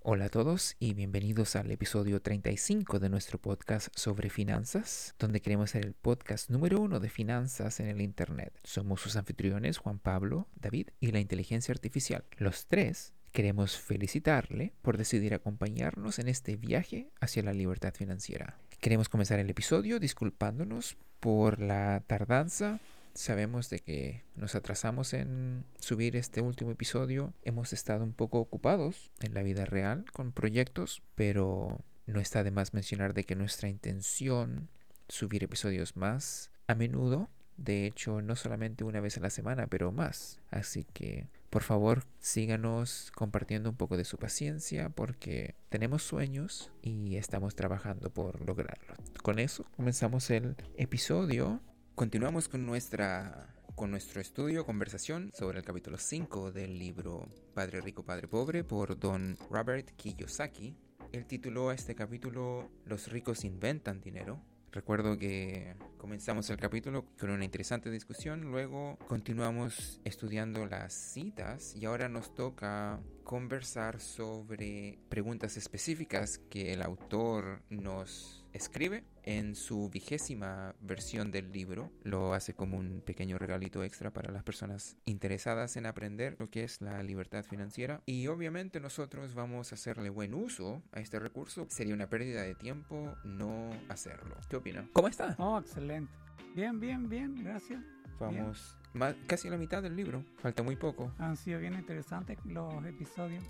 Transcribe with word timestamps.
Hola 0.00 0.26
a 0.26 0.28
todos 0.28 0.76
y 0.78 0.94
bienvenidos 0.94 1.56
al 1.56 1.70
episodio 1.72 2.22
35 2.22 3.00
de 3.00 3.08
nuestro 3.08 3.38
podcast 3.38 3.88
sobre 3.96 4.30
finanzas, 4.30 5.16
donde 5.18 5.40
queremos 5.40 5.72
ser 5.72 5.84
el 5.84 5.92
podcast 5.92 6.50
número 6.50 6.80
uno 6.80 7.00
de 7.00 7.10
finanzas 7.10 7.80
en 7.80 7.88
el 7.88 8.00
Internet. 8.00 8.52
Somos 8.62 9.00
sus 9.00 9.16
anfitriones 9.16 9.78
Juan 9.78 9.98
Pablo, 9.98 10.46
David 10.54 10.90
y 11.00 11.10
la 11.10 11.18
inteligencia 11.18 11.72
artificial. 11.72 12.24
Los 12.36 12.66
tres 12.66 13.12
queremos 13.32 13.76
felicitarle 13.76 14.72
por 14.82 14.98
decidir 14.98 15.34
acompañarnos 15.34 16.20
en 16.20 16.28
este 16.28 16.56
viaje 16.56 17.10
hacia 17.20 17.42
la 17.42 17.52
libertad 17.52 17.92
financiera. 17.92 18.56
Queremos 18.80 19.08
comenzar 19.08 19.40
el 19.40 19.50
episodio 19.50 19.98
disculpándonos 19.98 20.96
por 21.18 21.60
la 21.60 22.04
tardanza 22.06 22.78
Sabemos 23.14 23.68
de 23.70 23.80
que 23.80 24.24
nos 24.36 24.54
atrasamos 24.54 25.12
en 25.12 25.64
subir 25.80 26.16
este 26.16 26.40
último 26.40 26.70
episodio. 26.70 27.34
Hemos 27.42 27.72
estado 27.72 28.04
un 28.04 28.12
poco 28.12 28.38
ocupados 28.38 29.10
en 29.20 29.34
la 29.34 29.42
vida 29.42 29.64
real 29.64 30.04
con 30.12 30.32
proyectos, 30.32 31.02
pero 31.14 31.84
no 32.06 32.20
está 32.20 32.42
de 32.42 32.50
más 32.50 32.74
mencionar 32.74 33.14
de 33.14 33.24
que 33.24 33.34
nuestra 33.34 33.68
intención 33.68 34.68
subir 35.08 35.44
episodios 35.44 35.96
más 35.96 36.50
a 36.66 36.74
menudo. 36.74 37.28
De 37.56 37.86
hecho, 37.86 38.22
no 38.22 38.36
solamente 38.36 38.84
una 38.84 39.00
vez 39.00 39.16
a 39.16 39.20
la 39.20 39.30
semana, 39.30 39.66
pero 39.66 39.90
más. 39.90 40.38
Así 40.50 40.84
que, 40.84 41.28
por 41.50 41.62
favor, 41.62 42.04
síganos 42.20 43.10
compartiendo 43.16 43.68
un 43.68 43.76
poco 43.76 43.96
de 43.96 44.04
su 44.04 44.16
paciencia 44.16 44.90
porque 44.90 45.56
tenemos 45.68 46.04
sueños 46.04 46.70
y 46.82 47.16
estamos 47.16 47.56
trabajando 47.56 48.10
por 48.10 48.46
lograrlo. 48.46 48.94
Con 49.22 49.40
eso, 49.40 49.66
comenzamos 49.76 50.30
el 50.30 50.54
episodio 50.76 51.60
Continuamos 51.98 52.46
con, 52.46 52.64
nuestra, 52.64 53.48
con 53.74 53.90
nuestro 53.90 54.20
estudio, 54.20 54.64
conversación 54.64 55.32
sobre 55.34 55.58
el 55.58 55.64
capítulo 55.64 55.98
5 55.98 56.52
del 56.52 56.78
libro 56.78 57.26
Padre 57.54 57.80
Rico, 57.80 58.04
Padre 58.04 58.28
Pobre 58.28 58.62
por 58.62 58.96
don 58.96 59.36
Robert 59.50 59.90
Kiyosaki. 59.96 60.76
Él 61.10 61.26
tituló 61.26 61.70
a 61.70 61.74
este 61.74 61.96
capítulo 61.96 62.70
Los 62.84 63.10
ricos 63.10 63.44
inventan 63.44 64.00
dinero. 64.00 64.40
Recuerdo 64.70 65.18
que 65.18 65.74
comenzamos 65.96 66.48
el 66.50 66.58
capítulo 66.58 67.04
con 67.18 67.30
una 67.30 67.44
interesante 67.44 67.90
discusión, 67.90 68.42
luego 68.42 68.96
continuamos 69.08 70.00
estudiando 70.04 70.66
las 70.66 70.92
citas 70.92 71.74
y 71.74 71.84
ahora 71.84 72.08
nos 72.08 72.32
toca 72.32 73.00
conversar 73.28 74.00
sobre 74.00 74.98
preguntas 75.10 75.58
específicas 75.58 76.38
que 76.48 76.72
el 76.72 76.80
autor 76.80 77.60
nos 77.68 78.46
escribe 78.54 79.04
en 79.22 79.54
su 79.54 79.90
vigésima 79.90 80.74
versión 80.80 81.30
del 81.30 81.52
libro. 81.52 81.92
Lo 82.04 82.32
hace 82.32 82.54
como 82.54 82.78
un 82.78 83.02
pequeño 83.02 83.36
regalito 83.36 83.84
extra 83.84 84.14
para 84.14 84.32
las 84.32 84.44
personas 84.44 84.96
interesadas 85.04 85.76
en 85.76 85.84
aprender 85.84 86.36
lo 86.38 86.48
que 86.48 86.64
es 86.64 86.80
la 86.80 87.02
libertad 87.02 87.44
financiera. 87.44 88.00
Y 88.06 88.28
obviamente 88.28 88.80
nosotros 88.80 89.34
vamos 89.34 89.72
a 89.72 89.74
hacerle 89.74 90.08
buen 90.08 90.32
uso 90.32 90.82
a 90.92 91.00
este 91.00 91.18
recurso. 91.18 91.66
Sería 91.68 91.92
una 91.92 92.08
pérdida 92.08 92.40
de 92.40 92.54
tiempo 92.54 93.14
no 93.24 93.68
hacerlo. 93.90 94.38
¿Qué 94.48 94.56
opina? 94.56 94.88
¿Cómo 94.94 95.08
está? 95.08 95.36
Oh, 95.38 95.58
excelente. 95.58 96.10
Bien, 96.54 96.80
bien, 96.80 97.10
bien, 97.10 97.34
gracias. 97.44 97.82
Vamos 98.18 98.77
casi 99.26 99.48
a 99.48 99.50
la 99.50 99.56
mitad 99.56 99.82
del 99.82 99.96
libro. 99.96 100.24
Falta 100.38 100.62
muy 100.62 100.76
poco. 100.76 101.12
Han 101.18 101.36
sido 101.36 101.60
bien 101.60 101.74
interesantes 101.74 102.38
los 102.44 102.84
episodios 102.84 103.44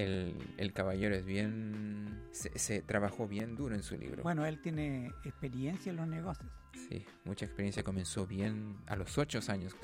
el, 0.00 0.72
caballero 0.72 1.14
es 1.14 1.24
bien. 1.24 2.22
Se, 2.32 2.82
trabajó 2.82 3.28
bien 3.28 3.56
duro 3.56 3.74
en 3.74 3.82
su 3.82 3.96
libro. 3.96 4.22
Bueno, 4.22 4.46
él 4.46 4.60
tiene 4.60 5.12
experiencia 5.24 5.90
en 5.90 5.96
los 5.96 6.08
negocios. 6.08 6.50
Sí, 6.88 7.04
mucha 7.24 7.44
experiencia. 7.44 7.82
Comenzó 7.82 8.26
bien 8.26 8.76
a 8.86 8.96
los 8.96 9.16
ocho 9.18 9.40
años. 9.48 9.76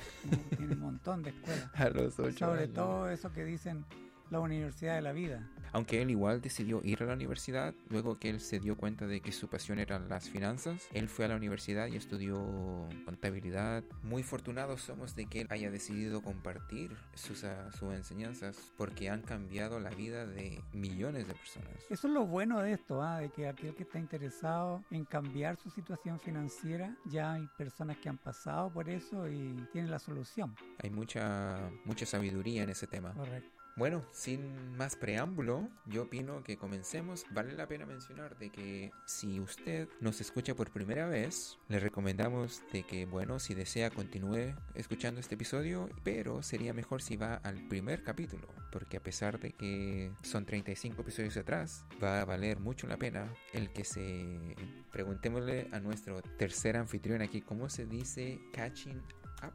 Tiene 0.57 0.73
un 0.73 0.79
montón 0.79 1.23
de 1.23 1.31
escuelas. 1.31 1.69
a 1.73 1.89
los 1.89 2.19
ocho 2.19 2.45
Sobre 2.45 2.67
todo 2.67 3.09
eso 3.09 3.31
que 3.31 3.45
dicen 3.45 3.85
la 4.29 4.39
universidad 4.39 4.95
de 4.95 5.01
la 5.01 5.13
vida. 5.13 5.49
Aunque 5.73 6.01
él 6.01 6.09
igual 6.09 6.41
decidió 6.41 6.81
ir 6.83 7.03
a 7.03 7.05
la 7.05 7.13
universidad, 7.13 7.73
luego 7.89 8.17
que 8.19 8.29
él 8.29 8.39
se 8.39 8.59
dio 8.59 8.77
cuenta 8.77 9.05
de 9.05 9.21
que 9.21 9.31
su 9.31 9.47
pasión 9.47 9.79
eran 9.79 10.09
las 10.09 10.29
finanzas, 10.29 10.87
él 10.93 11.07
fue 11.07 11.25
a 11.25 11.27
la 11.27 11.35
universidad 11.35 11.87
y 11.87 11.95
estudió 11.95 12.87
contabilidad. 13.05 13.83
Muy 14.03 14.23
fortunados 14.23 14.81
somos 14.81 15.15
de 15.15 15.25
que 15.25 15.41
él 15.41 15.47
haya 15.49 15.69
decidido 15.69 16.21
compartir 16.21 16.95
sus, 17.13 17.43
ah, 17.43 17.69
sus 17.71 17.93
enseñanzas 17.93 18.73
porque 18.77 19.09
han 19.09 19.21
cambiado 19.21 19.79
la 19.79 19.89
vida 19.89 20.25
de 20.25 20.63
millones 20.73 21.27
de 21.27 21.33
personas. 21.33 21.69
Eso 21.89 22.07
es 22.07 22.13
lo 22.13 22.25
bueno 22.25 22.61
de 22.61 22.73
esto, 22.73 23.01
¿ah? 23.01 23.19
de 23.19 23.29
que 23.29 23.47
aquel 23.47 23.75
que 23.75 23.83
está 23.83 23.99
interesado 23.99 24.83
en 24.89 25.05
cambiar 25.05 25.57
su 25.57 25.69
situación 25.69 26.19
financiera, 26.19 26.95
ya 27.05 27.33
hay 27.33 27.47
personas 27.57 27.97
que 27.97 28.09
han 28.09 28.17
pasado 28.17 28.71
por 28.71 28.89
eso 28.89 29.27
y 29.27 29.53
tienen 29.71 29.91
la 29.91 29.99
solución. 29.99 30.55
Hay 30.81 30.89
mucha, 30.89 31.69
mucha 31.85 32.05
sabiduría 32.05 32.63
en 32.63 32.69
ese 32.69 32.87
tema. 32.87 33.13
Correcto. 33.13 33.56
Bueno, 33.77 34.03
sin 34.11 34.75
más 34.75 34.95
preámbulo, 34.95 35.69
yo 35.85 36.03
opino 36.03 36.43
que 36.43 36.57
comencemos. 36.57 37.27
Vale 37.29 37.53
la 37.53 37.67
pena 37.67 37.85
mencionar 37.85 38.35
de 38.39 38.49
que 38.49 38.91
si 39.05 39.39
usted 39.39 39.87
nos 40.01 40.19
escucha 40.19 40.55
por 40.55 40.71
primera 40.71 41.05
vez, 41.05 41.59
le 41.67 41.79
recomendamos 41.79 42.63
de 42.73 42.81
que, 42.81 43.05
bueno, 43.05 43.37
si 43.37 43.53
desea 43.53 43.91
continúe 43.91 44.55
escuchando 44.73 45.19
este 45.19 45.35
episodio, 45.35 45.89
pero 46.03 46.41
sería 46.41 46.73
mejor 46.73 47.03
si 47.03 47.17
va 47.17 47.35
al 47.35 47.67
primer 47.67 48.01
capítulo, 48.01 48.47
porque 48.71 48.97
a 48.97 49.03
pesar 49.03 49.39
de 49.39 49.51
que 49.51 50.11
son 50.23 50.43
35 50.43 51.03
episodios 51.03 51.37
atrás, 51.37 51.85
va 52.03 52.21
a 52.21 52.25
valer 52.25 52.59
mucho 52.59 52.87
la 52.87 52.97
pena 52.97 53.31
el 53.53 53.71
que 53.71 53.85
se 53.85 54.55
preguntémosle 54.91 55.69
a 55.71 55.79
nuestro 55.79 56.23
tercer 56.23 56.77
anfitrión 56.77 57.21
aquí 57.21 57.41
cómo 57.41 57.69
se 57.69 57.85
dice 57.85 58.39
catching 58.53 58.97
up 59.43 59.53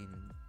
Spanish. 0.00 0.39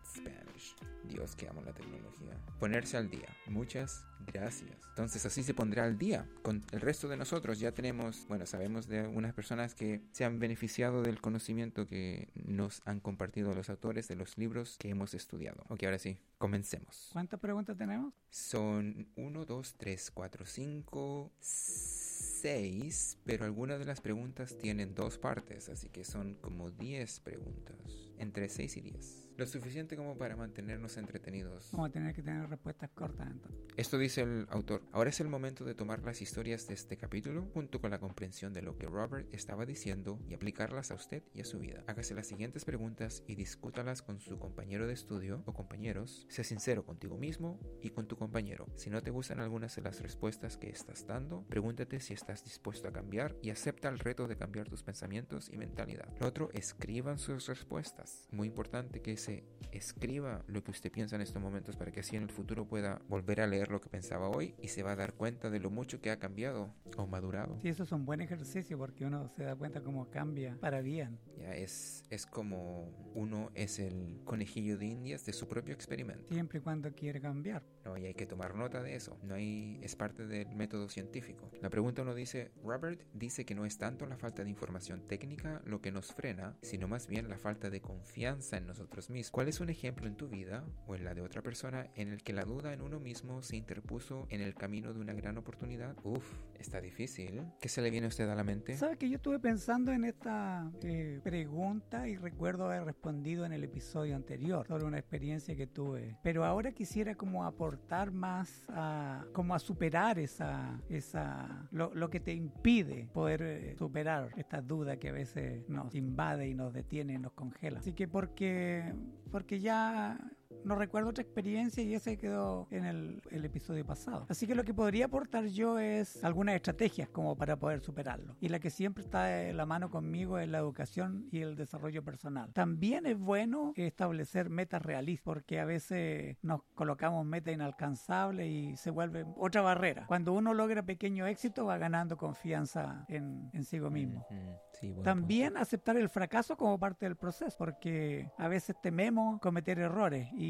Dios 1.04 1.36
que 1.36 1.48
amo 1.48 1.62
la 1.62 1.74
tecnología. 1.74 2.38
Ponerse 2.60 2.98
al 2.98 3.10
día. 3.10 3.28
Muchas 3.48 4.06
gracias. 4.28 4.72
Entonces 4.90 5.26
así 5.26 5.44
se 5.44 5.54
pondrá 5.54 5.86
al 5.86 5.98
día 5.98 6.28
con 6.42 6.64
el 6.72 6.82
resto 6.82 7.08
de 7.08 7.18
nosotros. 7.18 7.60
Ya 7.60 7.72
tenemos, 7.72 8.26
bueno, 8.28 8.46
sabemos 8.46 8.88
de 8.88 9.08
unas 9.08 9.34
personas 9.34 9.74
que 9.76 10.02
se 10.12 10.26
han 10.26 10.40
beneficiado 10.40 11.02
del 11.02 11.22
conocimiento 11.22 11.88
que 11.88 12.30
nos 12.36 12.82
han 12.86 13.00
compartido 13.00 13.54
los 13.54 13.70
autores 13.70 14.08
de 14.08 14.16
los 14.16 14.38
libros 14.38 14.78
que 14.78 14.90
hemos 14.90 15.14
estudiado. 15.14 15.64
Ok, 15.70 15.84
ahora 15.84 16.00
sí, 16.00 16.18
comencemos. 16.38 17.10
¿Cuántas 17.14 17.40
preguntas 17.40 17.78
tenemos? 17.78 18.14
Son 18.30 19.08
1, 19.16 19.46
2, 19.46 19.76
3, 19.78 20.12
4, 20.12 20.46
5, 20.46 21.32
6, 21.40 23.18
pero 23.26 23.46
algunas 23.46 23.80
de 23.80 23.86
las 23.86 24.02
preguntas 24.02 24.58
tienen 24.58 24.96
dos 24.96 25.18
partes, 25.18 25.70
así 25.70 25.90
que 25.90 26.04
son 26.04 26.36
como 26.36 26.72
10 26.72 27.20
preguntas, 27.22 27.78
entre 28.18 28.50
6 28.50 28.78
y 28.78 28.82
10. 28.82 29.21
Lo 29.38 29.46
suficiente 29.48 29.96
como 29.96 30.18
para 30.18 30.36
mantenernos 30.36 30.98
entretenidos. 30.98 31.70
Vamos 31.72 31.90
a 31.90 31.92
tener 31.92 32.14
que 32.14 32.22
tener 32.22 32.50
respuestas 32.50 32.90
cortas 32.92 33.28
entonces. 33.30 33.62
Esto 33.78 33.98
dice 33.98 34.22
el 34.22 34.46
autor. 34.50 34.84
Ahora 34.92 35.10
es 35.10 35.20
el 35.20 35.30
momento 35.30 35.66
de 35.66 35.74
tomar 35.74 36.04
las 36.04 36.22
historias 36.22 36.68
de 36.68 36.74
este 36.74 36.98
capítulo 36.98 37.50
junto 37.54 37.82
con 37.82 37.92
la 37.92 38.00
comprensión 38.00 38.54
de 38.54 38.62
lo 38.62 38.78
que 38.78 38.86
Robert 38.86 39.34
estaba 39.34 39.66
diciendo 39.66 40.20
y 40.28 40.34
aplicarlas 40.34 40.92
a 40.92 40.96
usted 40.96 41.24
y 41.34 41.42
a 41.42 41.46
su 41.46 41.60
vida. 41.60 41.84
Hágase 41.88 42.14
las 42.14 42.28
siguientes 42.28 42.66
preguntas 42.66 43.24
y 43.28 43.36
discútalas 43.36 44.02
con 44.02 44.20
su 44.20 44.38
compañero 44.38 44.88
de 44.88 44.94
estudio 44.94 45.44
o 45.46 45.54
compañeros. 45.54 46.26
Sé 46.30 46.44
sincero 46.44 46.86
contigo 46.86 47.18
mismo 47.18 47.60
y 47.82 47.92
con 47.92 48.08
tu 48.08 48.18
compañero. 48.18 48.68
Si 48.76 48.90
no 48.90 49.02
te 49.02 49.12
gustan 49.12 49.40
algunas 49.40 49.76
de 49.76 49.82
las 49.82 50.02
respuestas 50.02 50.58
que 50.58 50.70
estás 50.70 51.08
dando, 51.08 51.46
pregúntate 51.48 52.00
si 52.00 52.14
estás 52.14 52.44
dispuesto 52.44 52.88
a 52.88 52.94
cambiar 52.94 53.36
y 53.42 53.50
acepta 53.50 53.90
el 53.90 54.00
reto 54.00 54.28
de 54.28 54.36
cambiar 54.36 54.68
tus 54.68 54.84
pensamientos 54.84 55.50
y 55.50 55.58
mentalidad. 55.58 56.10
Lo 56.20 56.28
otro, 56.28 56.50
escriban 56.54 57.18
sus 57.18 57.48
respuestas. 57.48 58.28
Muy 58.32 58.48
importante 58.48 59.02
que 59.02 59.18
se 59.18 59.31
escriba 59.72 60.44
lo 60.48 60.64
que 60.64 60.72
usted 60.72 60.92
piensa 60.92 61.16
en 61.16 61.22
estos 61.22 61.42
momentos 61.42 61.76
para 61.76 61.92
que 61.92 62.02
así 62.02 62.16
en 62.16 62.24
el 62.24 62.30
futuro 62.30 62.68
pueda 62.68 63.02
volver 63.08 63.42
a 63.42 63.48
leer 63.48 63.70
lo 63.70 63.80
que 63.80 63.90
pensaba 63.90 64.30
hoy 64.30 64.54
y 64.62 64.68
se 64.68 64.84
va 64.84 64.92
a 64.92 64.96
dar 64.96 65.14
cuenta 65.14 65.50
de 65.50 65.60
lo 65.60 65.70
mucho 65.70 66.02
que 66.02 66.12
ha 66.12 66.20
cambiado 66.20 66.74
o 66.98 67.08
madurado. 67.08 67.58
Sí, 67.62 67.70
eso 67.70 67.84
es 67.84 67.92
un 67.92 68.06
buen 68.06 68.22
ejercicio 68.22 68.78
porque 68.78 69.06
uno 69.06 69.30
se 69.30 69.44
da 69.44 69.56
cuenta 69.56 69.82
cómo 69.82 70.10
cambia 70.10 70.58
para 70.60 70.82
bien. 70.82 71.20
Ya 71.38 71.56
es, 71.56 72.04
es 72.10 72.26
como 72.26 72.92
uno 73.16 73.52
es 73.56 73.80
el 73.80 74.22
conejillo 74.26 74.78
de 74.78 74.86
indias 74.86 75.26
de 75.26 75.34
su 75.34 75.48
propio 75.48 75.74
experimento. 75.74 76.34
Siempre 76.34 76.60
y 76.60 76.62
cuando 76.62 76.94
quiere 76.94 77.22
cambiar. 77.22 77.64
No, 77.86 77.98
y 77.98 78.06
hay 78.06 78.14
que 78.14 78.26
tomar 78.26 78.56
nota 78.56 78.84
de 78.84 78.96
eso. 78.96 79.18
No 79.24 79.36
hay, 79.36 79.80
es 79.82 79.96
parte 79.96 80.28
del 80.28 80.56
método 80.56 80.88
científico. 80.90 81.50
La 81.62 81.70
pregunta 81.70 82.04
uno 82.04 82.14
dice, 82.14 82.52
Robert 82.64 83.02
dice 83.14 83.46
que 83.46 83.56
no 83.56 83.66
es 83.66 83.78
tanto 83.78 84.06
la 84.06 84.18
falta 84.18 84.44
de 84.44 84.50
información 84.50 85.08
técnica 85.08 85.62
lo 85.66 85.82
que 85.82 85.92
nos 85.92 86.14
frena, 86.14 86.58
sino 86.62 86.88
más 86.88 87.08
bien 87.08 87.30
la 87.30 87.38
falta 87.38 87.70
de 87.70 87.82
confianza 87.82 88.58
en 88.58 88.68
nosotros 88.68 89.10
mismos. 89.12 89.32
¿Cuál 89.32 89.48
es 89.48 89.60
un 89.60 89.70
ejemplo 89.70 90.08
en 90.08 90.16
tu 90.16 90.28
vida 90.28 90.64
o 90.88 90.96
en 90.96 91.04
la 91.04 91.14
de 91.14 91.22
otra 91.22 91.42
persona 91.42 91.88
en 91.96 92.10
el 92.10 92.24
que 92.24 92.34
la 92.34 92.44
duda 92.44 92.74
en 92.74 92.82
uno 92.82 93.00
mismo 93.00 93.44
se 93.44 93.56
interpuso 93.56 94.28
en 94.30 94.42
el 94.42 94.56
camino 94.56 94.94
de 94.94 95.00
una 95.00 95.14
gran 95.14 95.38
oportunidad? 95.38 95.96
Uf, 96.04 96.26
está 96.60 96.82
difícil. 96.82 97.44
¿Qué 97.60 97.70
se 97.70 97.82
le 97.82 97.90
viene 97.90 98.06
a 98.06 98.10
usted 98.10 98.30
a 98.30 98.36
la 98.36 98.44
mente? 98.44 98.76
Sabes 98.78 98.98
que 98.98 99.10
yo 99.10 99.18
estuve 99.18 99.40
pensando 99.40 99.92
en 99.92 100.06
esta 100.06 100.72
eh, 100.82 101.20
pregunta 101.24 102.08
y 102.08 102.16
recuerdo 102.18 102.66
haber 102.66 102.86
respondido 102.86 103.46
en 103.46 103.54
el 103.54 103.64
episodio 103.64 104.16
anterior 104.16 104.68
sobre 104.68 104.86
una 104.86 105.00
experiencia 105.00 105.56
que 105.56 105.68
tuve. 105.68 106.18
Pero 106.24 106.46
ahora 106.46 106.72
quisiera 106.72 107.16
como 107.16 107.46
aportar 107.46 108.12
más 108.12 108.64
a 108.70 109.26
como 109.34 109.56
a 109.56 109.60
superar 109.60 110.20
esa 110.20 110.82
esa 110.90 111.68
lo, 111.72 111.94
lo 111.94 112.10
que 112.10 112.20
te 112.20 112.34
impide 112.34 113.08
poder 113.14 113.42
eh, 113.42 113.76
superar 113.78 114.30
esta 114.38 114.62
duda 114.62 114.98
que 114.98 115.10
a 115.10 115.12
veces 115.12 115.68
nos 115.70 115.96
invade 115.96 116.48
y 116.48 116.54
nos 116.54 116.74
detiene 116.74 117.14
y 117.14 117.18
nos 117.18 117.34
congela. 117.34 117.80
Así 117.80 117.94
que 117.94 118.08
porque 118.08 118.94
porque 119.32 119.60
ya 119.60 120.18
no 120.64 120.76
recuerdo 120.76 121.10
otra 121.10 121.24
experiencia 121.24 121.84
y 121.84 121.94
ese 121.94 122.18
quedó 122.18 122.68
en 122.72 122.86
el, 122.86 123.22
el 123.32 123.46
episodio 123.46 123.86
pasado. 123.86 124.26
Así 124.30 124.48
que 124.48 124.56
lo 124.56 124.64
que 124.64 124.74
podría 124.74 125.06
aportar 125.06 125.46
yo 125.46 125.80
es 125.80 126.24
algunas 126.24 126.56
estrategias 126.56 127.10
como 127.10 127.36
para 127.36 127.58
poder 127.58 127.82
superarlo. 127.82 128.36
Y 128.40 128.50
la 128.50 128.60
que 128.60 128.70
siempre 128.70 129.04
está 129.04 129.24
de 129.26 129.54
la 129.54 129.66
mano 129.66 129.90
conmigo 129.90 130.38
es 130.38 130.50
la 130.50 130.60
educación 130.60 131.28
y 131.32 131.40
el 131.40 131.56
desarrollo 131.56 132.04
personal. 132.04 132.52
También 132.54 133.06
es 133.06 133.18
bueno 133.18 133.74
establecer 133.76 134.50
metas 134.50 134.82
realistas 134.82 135.24
porque 135.24 135.60
a 135.60 135.66
veces 135.66 136.38
nos 136.42 136.64
colocamos 136.76 137.26
metas 137.26 137.54
inalcanzables 137.54 138.48
y 138.50 138.78
se 138.78 138.92
vuelve 138.92 139.26
otra 139.38 139.62
barrera. 139.62 140.06
Cuando 140.08 140.34
uno 140.34 140.54
logra 140.54 140.84
pequeño 140.84 141.26
éxito 141.28 141.66
va 141.66 141.78
ganando 141.78 142.18
confianza 142.18 143.06
en, 143.08 143.50
en 143.54 143.64
sí 143.64 143.80
mismo. 143.80 144.26
Sí, 144.74 144.94
También 145.04 145.50
punto. 145.50 145.62
aceptar 145.62 145.98
el 145.98 146.10
fracaso 146.10 146.56
como 146.56 146.78
parte 146.80 147.06
del 147.06 147.16
proceso, 147.16 147.56
porque 147.58 148.30
a 148.38 148.48
veces 148.48 148.76
tememos 148.82 149.40
cometer 149.40 149.80
errores 149.80 150.30
y 150.34 150.41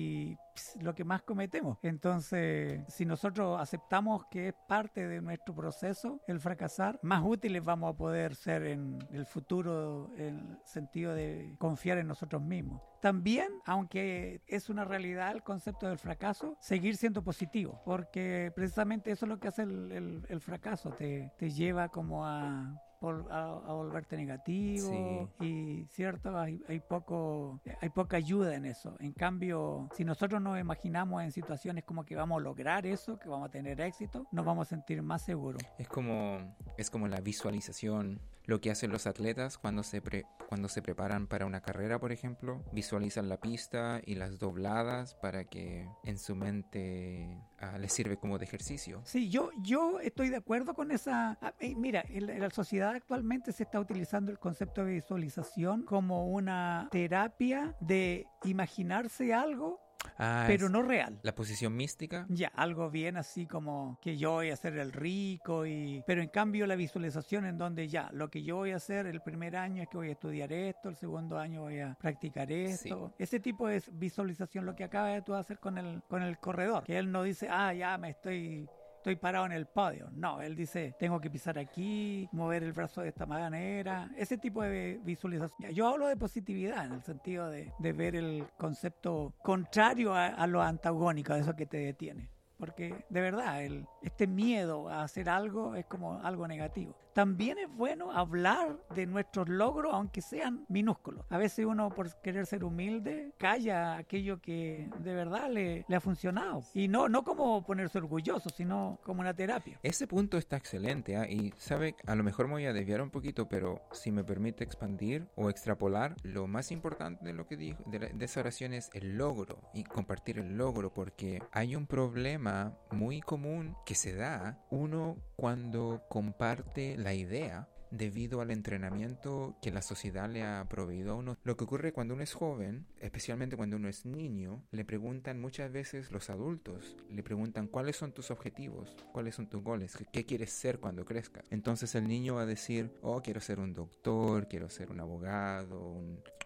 ps, 0.53 0.77
lo 0.81 0.93
que 0.95 1.03
más 1.03 1.21
cometemos. 1.23 1.77
Entonces, 1.81 2.83
si 2.87 3.05
nosotros 3.05 3.59
aceptamos 3.59 4.25
que 4.29 4.49
es 4.49 4.53
parte 4.67 5.07
de 5.07 5.21
nuestro 5.21 5.55
proceso 5.55 6.19
el 6.27 6.39
fracasar, 6.39 6.99
más 7.01 7.23
útiles 7.23 7.63
vamos 7.63 7.93
a 7.93 7.97
poder 7.97 8.35
ser 8.35 8.63
en 8.67 8.99
el 9.11 9.25
futuro 9.25 10.11
en 10.17 10.37
el 10.37 10.57
sentido 10.65 11.13
de 11.13 11.55
confiar 11.57 11.97
en 11.97 12.07
nosotros 12.07 12.41
mismos. 12.41 12.81
También, 13.01 13.47
aunque 13.65 14.41
es 14.47 14.69
una 14.69 14.85
realidad 14.85 15.31
el 15.31 15.41
concepto 15.43 15.87
del 15.87 15.97
fracaso, 15.97 16.55
seguir 16.59 16.95
siendo 16.97 17.23
positivo, 17.23 17.81
porque 17.85 18.51
precisamente 18.55 19.11
eso 19.11 19.25
es 19.25 19.29
lo 19.29 19.39
que 19.39 19.47
hace 19.47 19.63
el, 19.63 19.91
el- 19.91 20.25
el 20.29 20.41
fracaso, 20.41 20.91
te, 20.91 21.31
te 21.37 21.49
lleva 21.49 21.89
como 21.89 22.25
a 22.25 22.73
a, 23.01 23.43
a 23.67 23.73
volverte 23.73 24.17
negativo 24.17 25.29
y 25.39 25.85
cierto 25.89 26.37
hay, 26.37 26.61
hay 26.67 26.79
poco 26.79 27.59
hay 27.81 27.89
poca 27.89 28.17
ayuda 28.17 28.55
en 28.55 28.65
eso. 28.65 28.95
En 28.99 29.13
cambio 29.13 29.89
si 29.95 30.05
nosotros 30.05 30.41
nos 30.41 30.59
imaginamos 30.59 31.23
en 31.23 31.31
situaciones 31.31 31.83
como 31.83 32.05
que 32.05 32.15
vamos 32.15 32.39
a 32.39 32.43
lograr 32.43 32.85
eso 32.85 33.17
que 33.17 33.29
vamos 33.29 33.49
a 33.49 33.51
tener 33.51 33.81
éxito 33.81 34.25
nos 34.31 34.45
vamos 34.45 34.67
a 34.67 34.69
sentir 34.69 35.01
más 35.01 35.23
seguros. 35.23 35.61
Es 35.77 35.87
como, 35.87 36.55
es 36.77 36.89
como 36.89 37.07
la 37.07 37.19
visualización, 37.21 38.19
lo 38.45 38.59
que 38.59 38.71
hacen 38.71 38.91
los 38.91 39.07
atletas 39.07 39.57
cuando 39.57 39.83
se, 39.83 40.01
pre- 40.01 40.25
cuando 40.49 40.67
se 40.67 40.81
preparan 40.81 41.27
para 41.27 41.45
una 41.45 41.61
carrera, 41.61 41.99
por 41.99 42.11
ejemplo. 42.11 42.63
Visualizan 42.71 43.29
la 43.29 43.37
pista 43.37 44.01
y 44.05 44.15
las 44.15 44.39
dobladas 44.39 45.15
para 45.15 45.45
que 45.45 45.87
en 46.03 46.17
su 46.17 46.35
mente 46.35 47.39
ah, 47.59 47.77
les 47.77 47.93
sirve 47.93 48.17
como 48.17 48.37
de 48.37 48.45
ejercicio. 48.45 49.01
Sí, 49.05 49.29
yo, 49.29 49.51
yo 49.61 49.99
estoy 49.99 50.29
de 50.29 50.37
acuerdo 50.37 50.73
con 50.73 50.91
esa... 50.91 51.37
ah, 51.41 51.53
Mira, 51.77 52.03
en 52.09 52.39
la 52.39 52.49
sociedad 52.49 52.95
actualmente 52.95 53.51
se 53.51 53.63
está 53.63 53.79
utilizando 53.79 54.31
el 54.31 54.39
concepto 54.39 54.83
de 54.85 54.93
visualización 54.93 55.83
como 55.83 56.27
una 56.27 56.87
terapia 56.91 57.75
de 57.79 58.25
imaginarse 58.43 59.33
algo, 59.33 59.79
Ah, 60.23 60.43
pero 60.45 60.69
no 60.69 60.83
real. 60.83 61.19
la 61.23 61.33
posición 61.33 61.75
mística. 61.75 62.27
Ya, 62.29 62.49
algo 62.49 62.91
bien 62.91 63.17
así 63.17 63.47
como 63.47 63.97
que 64.01 64.17
yo 64.17 64.33
voy 64.33 64.51
a 64.51 64.55
ser 64.55 64.77
el 64.77 64.91
rico 64.91 65.65
y... 65.65 66.03
Pero 66.05 66.21
en 66.21 66.29
cambio 66.29 66.67
la 66.67 66.75
visualización 66.75 67.45
en 67.45 67.57
donde 67.57 67.87
ya, 67.87 68.09
lo 68.13 68.29
que 68.29 68.43
yo 68.43 68.57
voy 68.57 68.71
a 68.71 68.75
hacer 68.75 69.07
el 69.07 69.21
primer 69.21 69.55
año 69.55 69.81
es 69.81 69.89
que 69.89 69.97
voy 69.97 70.09
a 70.09 70.11
estudiar 70.11 70.53
esto, 70.53 70.89
el 70.89 70.95
segundo 70.95 71.39
año 71.39 71.61
voy 71.61 71.79
a 71.79 71.97
practicar 71.99 72.51
esto. 72.51 73.13
Ese 73.17 73.39
tipo 73.39 73.67
de 73.67 73.81
visualización 73.93 74.65
lo 74.65 74.75
que 74.75 74.83
acaba 74.83 75.07
de 75.07 75.23
tú 75.23 75.33
hacer 75.33 75.57
con 75.57 75.79
el, 75.79 76.03
con 76.03 76.21
el 76.21 76.37
corredor, 76.37 76.83
que 76.83 76.99
él 76.99 77.11
no 77.11 77.23
dice, 77.23 77.47
ah, 77.49 77.73
ya 77.73 77.97
me 77.97 78.11
estoy... 78.11 78.69
Estoy 79.01 79.15
parado 79.15 79.47
en 79.47 79.51
el 79.53 79.65
podio. 79.65 80.11
No, 80.11 80.43
él 80.43 80.55
dice, 80.55 80.93
tengo 80.99 81.19
que 81.19 81.31
pisar 81.31 81.57
aquí, 81.57 82.29
mover 82.31 82.61
el 82.61 82.71
brazo 82.71 83.01
de 83.01 83.07
esta 83.07 83.25
manera. 83.25 84.11
Ese 84.15 84.37
tipo 84.37 84.61
de 84.61 84.99
visualización. 85.03 85.71
Yo 85.71 85.87
hablo 85.87 86.05
de 86.05 86.15
positividad 86.15 86.85
en 86.85 86.91
el 86.91 87.01
sentido 87.01 87.49
de, 87.49 87.73
ver 87.79 88.15
el 88.15 88.45
concepto 88.59 89.33
contrario 89.41 90.13
a, 90.13 90.27
a 90.27 90.45
lo 90.45 90.61
antagónico, 90.61 91.33
a 91.33 91.39
eso 91.39 91.55
que 91.55 91.65
te 91.65 91.77
detiene. 91.77 92.29
Porque 92.57 93.05
de 93.09 93.21
verdad, 93.21 93.63
el, 93.63 93.87
este 94.03 94.27
miedo 94.27 94.87
a 94.87 95.01
hacer 95.01 95.29
algo 95.29 95.73
es 95.73 95.87
como 95.87 96.21
algo 96.21 96.47
negativo. 96.47 96.95
También 97.13 97.57
es 97.57 97.69
bueno 97.69 98.11
hablar 98.11 98.77
de 98.95 99.05
nuestros 99.05 99.49
logros, 99.49 99.93
aunque 99.93 100.21
sean 100.21 100.65
minúsculos. 100.69 101.25
A 101.29 101.37
veces 101.37 101.65
uno, 101.65 101.89
por 101.89 102.13
querer 102.21 102.45
ser 102.45 102.63
humilde, 102.63 103.33
calla 103.37 103.97
aquello 103.97 104.39
que 104.41 104.89
de 104.99 105.13
verdad 105.13 105.49
le, 105.49 105.85
le 105.87 105.95
ha 105.95 105.99
funcionado. 105.99 106.61
Y 106.73 106.87
no, 106.87 107.09
no 107.09 107.23
como 107.23 107.63
ponerse 107.65 107.97
orgulloso, 107.97 108.49
sino 108.49 108.99
como 109.03 109.21
una 109.21 109.33
terapia. 109.33 109.79
Ese 109.83 110.07
punto 110.07 110.37
está 110.37 110.57
excelente 110.57 111.17
¿ah? 111.17 111.27
y 111.29 111.53
sabe, 111.57 111.95
a 112.07 112.15
lo 112.15 112.23
mejor 112.23 112.47
me 112.47 112.53
voy 112.53 112.65
a 112.65 112.73
desviar 112.73 113.01
un 113.01 113.09
poquito, 113.09 113.49
pero 113.49 113.81
si 113.91 114.11
me 114.11 114.23
permite 114.23 114.63
expandir 114.63 115.27
o 115.35 115.49
extrapolar, 115.49 116.15
lo 116.23 116.47
más 116.47 116.71
importante 116.71 117.25
de 117.25 117.33
lo 117.33 117.45
que 117.47 117.57
dijo 117.57 117.83
de, 117.87 117.99
la- 117.99 118.07
de 118.09 118.25
esa 118.25 118.39
oración 118.39 118.73
es 118.73 118.89
el 118.93 119.17
logro 119.17 119.59
y 119.73 119.83
compartir 119.83 120.39
el 120.39 120.57
logro, 120.57 120.93
porque 120.93 121.41
hay 121.51 121.75
un 121.75 121.87
problema 121.87 122.77
muy 122.91 123.21
común 123.21 123.75
que 123.85 123.95
se 123.95 124.15
da 124.15 124.59
uno 124.69 125.17
cuando 125.35 126.03
comparte 126.09 126.97
la 127.03 127.13
idea 127.13 127.67
debido 127.91 128.41
al 128.41 128.51
entrenamiento 128.51 129.57
que 129.61 129.71
la 129.71 129.81
sociedad 129.81 130.29
le 130.29 130.43
ha 130.43 130.65
proveído 130.69 131.11
a 131.11 131.15
uno. 131.15 131.37
Lo 131.43 131.57
que 131.57 131.65
ocurre 131.65 131.91
cuando 131.91 132.13
uno 132.13 132.23
es 132.23 132.33
joven, 132.33 132.87
especialmente 132.99 133.57
cuando 133.57 133.75
uno 133.75 133.89
es 133.89 134.05
niño, 134.05 134.63
le 134.71 134.85
preguntan 134.85 135.39
muchas 135.39 135.71
veces 135.71 136.09
los 136.11 136.29
adultos, 136.29 136.95
le 137.09 137.21
preguntan 137.21 137.67
cuáles 137.67 137.97
son 137.97 138.13
tus 138.13 138.31
objetivos, 138.31 138.95
cuáles 139.11 139.35
son 139.35 139.47
tus 139.47 139.61
goles, 139.61 139.97
qué, 140.11 140.25
quieres 140.25 140.51
ser 140.51 140.79
cuando 140.79 141.05
crezcas. 141.05 141.45
Entonces 141.51 141.93
el 141.95 142.07
niño 142.07 142.35
va 142.35 142.43
a 142.43 142.45
decir, 142.45 142.97
oh, 143.01 143.21
quiero 143.21 143.41
ser 143.41 143.59
un 143.59 143.73
doctor, 143.73 144.47
quiero 144.47 144.69
ser 144.69 144.89
un 144.89 145.01
abogado, 145.01 146.01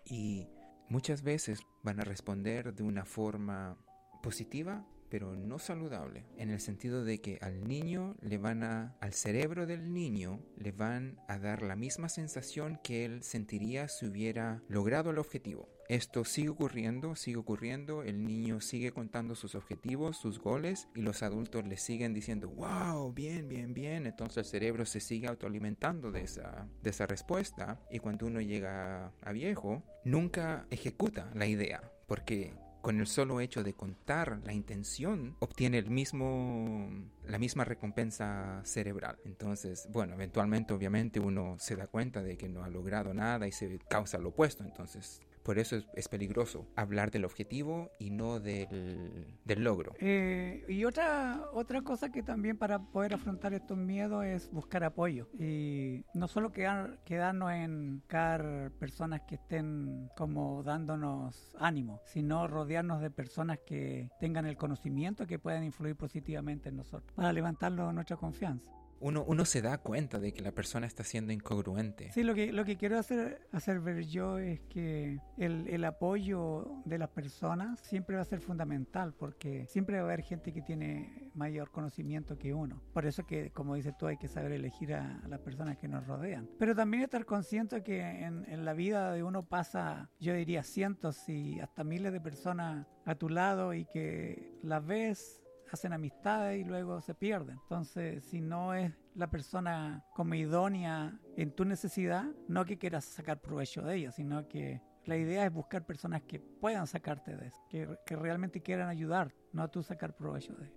y 0.05 0.47
muchas 0.89 1.21
veces 1.21 1.59
van 1.83 1.99
a 1.99 2.03
responder 2.03 2.73
de 2.73 2.83
una 2.83 3.05
forma 3.05 3.77
positiva 4.23 4.83
pero 5.15 5.33
no 5.33 5.59
saludable, 5.59 6.25
en 6.35 6.49
el 6.49 6.59
sentido 6.59 7.05
de 7.05 7.21
que 7.21 7.39
al 7.41 7.63
niño 7.63 8.17
le 8.19 8.37
van 8.37 8.63
a, 8.63 8.97
al 8.99 9.13
cerebro 9.13 9.65
del 9.65 9.93
niño 9.93 10.41
le 10.57 10.73
van 10.73 11.21
a 11.29 11.39
dar 11.39 11.61
la 11.61 11.77
misma 11.77 12.09
sensación 12.09 12.81
que 12.83 13.05
él 13.05 13.23
sentiría 13.23 13.87
si 13.87 14.07
hubiera 14.07 14.61
logrado 14.67 15.11
el 15.11 15.17
objetivo. 15.17 15.69
Esto 15.87 16.25
sigue 16.25 16.49
ocurriendo, 16.49 17.15
sigue 17.15 17.37
ocurriendo, 17.37 18.03
el 18.03 18.25
niño 18.25 18.59
sigue 18.59 18.91
contando 18.91 19.35
sus 19.35 19.55
objetivos, 19.55 20.17
sus 20.17 20.37
goles, 20.37 20.89
y 20.95 21.01
los 21.01 21.23
adultos 21.23 21.65
le 21.65 21.77
siguen 21.77 22.13
diciendo, 22.13 22.49
wow, 22.49 23.13
bien, 23.13 23.47
bien, 23.47 23.73
bien, 23.73 24.07
entonces 24.07 24.39
el 24.39 24.45
cerebro 24.45 24.85
se 24.85 24.99
sigue 24.99 25.27
autoalimentando 25.27 26.11
de 26.11 26.23
esa, 26.23 26.67
de 26.83 26.89
esa 26.89 27.07
respuesta, 27.07 27.79
y 27.89 27.99
cuando 27.99 28.25
uno 28.25 28.41
llega 28.41 29.13
a 29.21 29.31
viejo, 29.31 29.81
nunca 30.03 30.67
ejecuta 30.71 31.31
la 31.33 31.47
idea, 31.47 31.89
porque 32.05 32.53
con 32.85 32.99
el 32.99 33.07
solo 33.07 33.39
hecho 33.39 33.63
de 33.63 33.73
contar 33.73 34.41
la 34.45 34.53
intención 34.53 35.35
obtiene 35.39 35.79
el 35.79 35.89
mismo 35.89 36.87
la 37.27 37.39
misma 37.39 37.65
recompensa 37.65 38.61
cerebral. 38.63 39.17
Entonces, 39.25 39.87
bueno, 39.91 40.13
eventualmente 40.13 40.71
obviamente 40.71 41.19
uno 41.19 41.55
se 41.57 41.75
da 41.75 41.87
cuenta 41.87 42.21
de 42.21 42.37
que 42.37 42.47
no 42.47 42.63
ha 42.63 42.69
logrado 42.69 43.11
nada 43.15 43.47
y 43.47 43.51
se 43.51 43.79
causa 43.89 44.19
lo 44.19 44.29
opuesto. 44.29 44.63
Entonces, 44.63 45.19
por 45.45 45.59
eso 45.59 45.77
es, 45.93 46.07
peligroso 46.07 46.67
hablar 46.75 47.11
del 47.11 47.23
objetivo 47.23 47.91
y 47.99 48.09
no 48.09 48.39
del, 48.39 49.37
del 49.45 49.63
logro. 49.63 49.93
Eh, 49.99 50.65
y 50.67 50.85
otra, 50.85 51.43
otra 51.53 51.83
cosa 51.83 52.11
que 52.11 52.23
también 52.23 52.57
para 52.57 52.79
poder 52.79 53.13
afrontar 53.13 53.53
estos 53.53 53.77
miedos 53.77 54.25
es 54.25 54.49
buscar 54.51 54.83
apoyo. 54.83 55.27
Y 55.39 56.03
no 56.15 56.27
solo 56.27 56.51
quedar, 56.51 56.99
quedarnos 57.05 57.51
en 57.51 57.99
buscar 57.99 58.71
personas 58.79 59.21
que 59.21 59.35
estén 59.35 60.09
como 60.17 60.63
dándonos 60.63 61.55
ánimo, 61.59 62.01
sino 62.05 62.47
rodearnos 62.47 62.99
de 62.99 63.11
personas 63.11 63.59
que 63.59 64.09
tengan 64.19 64.47
el 64.47 64.57
conocimiento 64.57 65.27
que 65.27 65.37
puedan 65.37 65.63
influir 65.63 65.95
positivamente 65.95 66.69
en 66.69 66.77
nosotros 66.77 67.13
para 67.15 67.31
levantarnos 67.31 67.93
nuestra 67.93 68.17
confianza. 68.17 68.71
Uno, 69.05 69.23
uno 69.27 69.45
se 69.45 69.61
da 69.61 69.77
cuenta 69.77 70.17
de 70.17 70.33
que 70.33 70.41
la 70.41 70.51
persona 70.51 70.87
está 70.87 71.03
siendo 71.03 71.31
incongruente. 71.31 72.11
Sí, 72.11 72.23
lo 72.23 72.33
que, 72.33 72.51
lo 72.51 72.65
que 72.65 72.75
quiero 72.75 72.97
hacer, 72.97 73.47
hacer 73.51 73.79
ver 73.79 74.07
yo 74.07 74.39
es 74.39 74.61
que 74.61 75.19
el, 75.37 75.67
el 75.67 75.85
apoyo 75.85 76.81
de 76.85 76.97
las 76.97 77.09
personas 77.09 77.79
siempre 77.81 78.15
va 78.15 78.23
a 78.23 78.25
ser 78.25 78.41
fundamental 78.41 79.13
porque 79.13 79.67
siempre 79.67 79.97
va 79.97 80.01
a 80.01 80.05
haber 80.05 80.23
gente 80.23 80.51
que 80.51 80.63
tiene 80.63 81.29
mayor 81.35 81.69
conocimiento 81.69 82.39
que 82.39 82.55
uno. 82.55 82.81
Por 82.93 83.05
eso 83.05 83.27
que, 83.27 83.51
como 83.51 83.75
dices 83.75 83.93
tú, 83.95 84.07
hay 84.07 84.17
que 84.17 84.27
saber 84.27 84.51
elegir 84.53 84.95
a, 84.95 85.21
las 85.27 85.39
personas 85.39 85.77
que 85.77 85.87
nos 85.87 86.07
rodean. 86.07 86.49
Pero 86.57 86.73
también 86.73 87.03
estar 87.03 87.25
consciente 87.25 87.83
que 87.83 88.01
en, 88.01 88.43
en 88.49 88.65
la 88.65 88.73
vida 88.73 89.11
de 89.11 89.21
uno 89.21 89.45
pasa, 89.45 90.09
yo 90.19 90.33
diría, 90.33 90.63
cientos 90.63 91.29
y 91.29 91.59
hasta 91.59 91.83
miles 91.83 92.11
de 92.11 92.21
personas 92.21 92.87
a 93.05 93.13
tu 93.13 93.29
lado 93.29 93.75
y 93.75 93.85
que 93.85 94.57
las 94.63 94.83
ves 94.83 95.44
hacen 95.71 95.93
amistades 95.93 96.61
y 96.61 96.63
luego 96.63 97.01
se 97.01 97.13
pierden. 97.13 97.57
Entonces, 97.63 98.23
si 98.25 98.41
no 98.41 98.73
es 98.73 98.91
la 99.13 99.29
persona 99.29 100.03
como 100.13 100.35
idónea 100.35 101.19
en 101.35 101.51
tu 101.51 101.65
necesidad, 101.65 102.25
no 102.47 102.65
que 102.65 102.77
quieras 102.77 103.05
sacar 103.05 103.41
provecho 103.41 103.81
de 103.81 103.95
ella, 103.95 104.11
sino 104.11 104.47
que 104.47 104.81
la 105.05 105.17
idea 105.17 105.45
es 105.45 105.53
buscar 105.53 105.85
personas 105.85 106.23
que 106.23 106.39
puedan 106.39 106.87
sacarte 106.87 107.35
de 107.35 107.47
eso, 107.47 107.61
que, 107.69 107.87
que 108.05 108.15
realmente 108.15 108.61
quieran 108.61 108.89
ayudar, 108.89 109.33
no 109.53 109.63
a 109.63 109.67
tú 109.67 109.83
sacar 109.83 110.15
provecho 110.15 110.53
de 110.53 110.67
ello. 110.67 110.75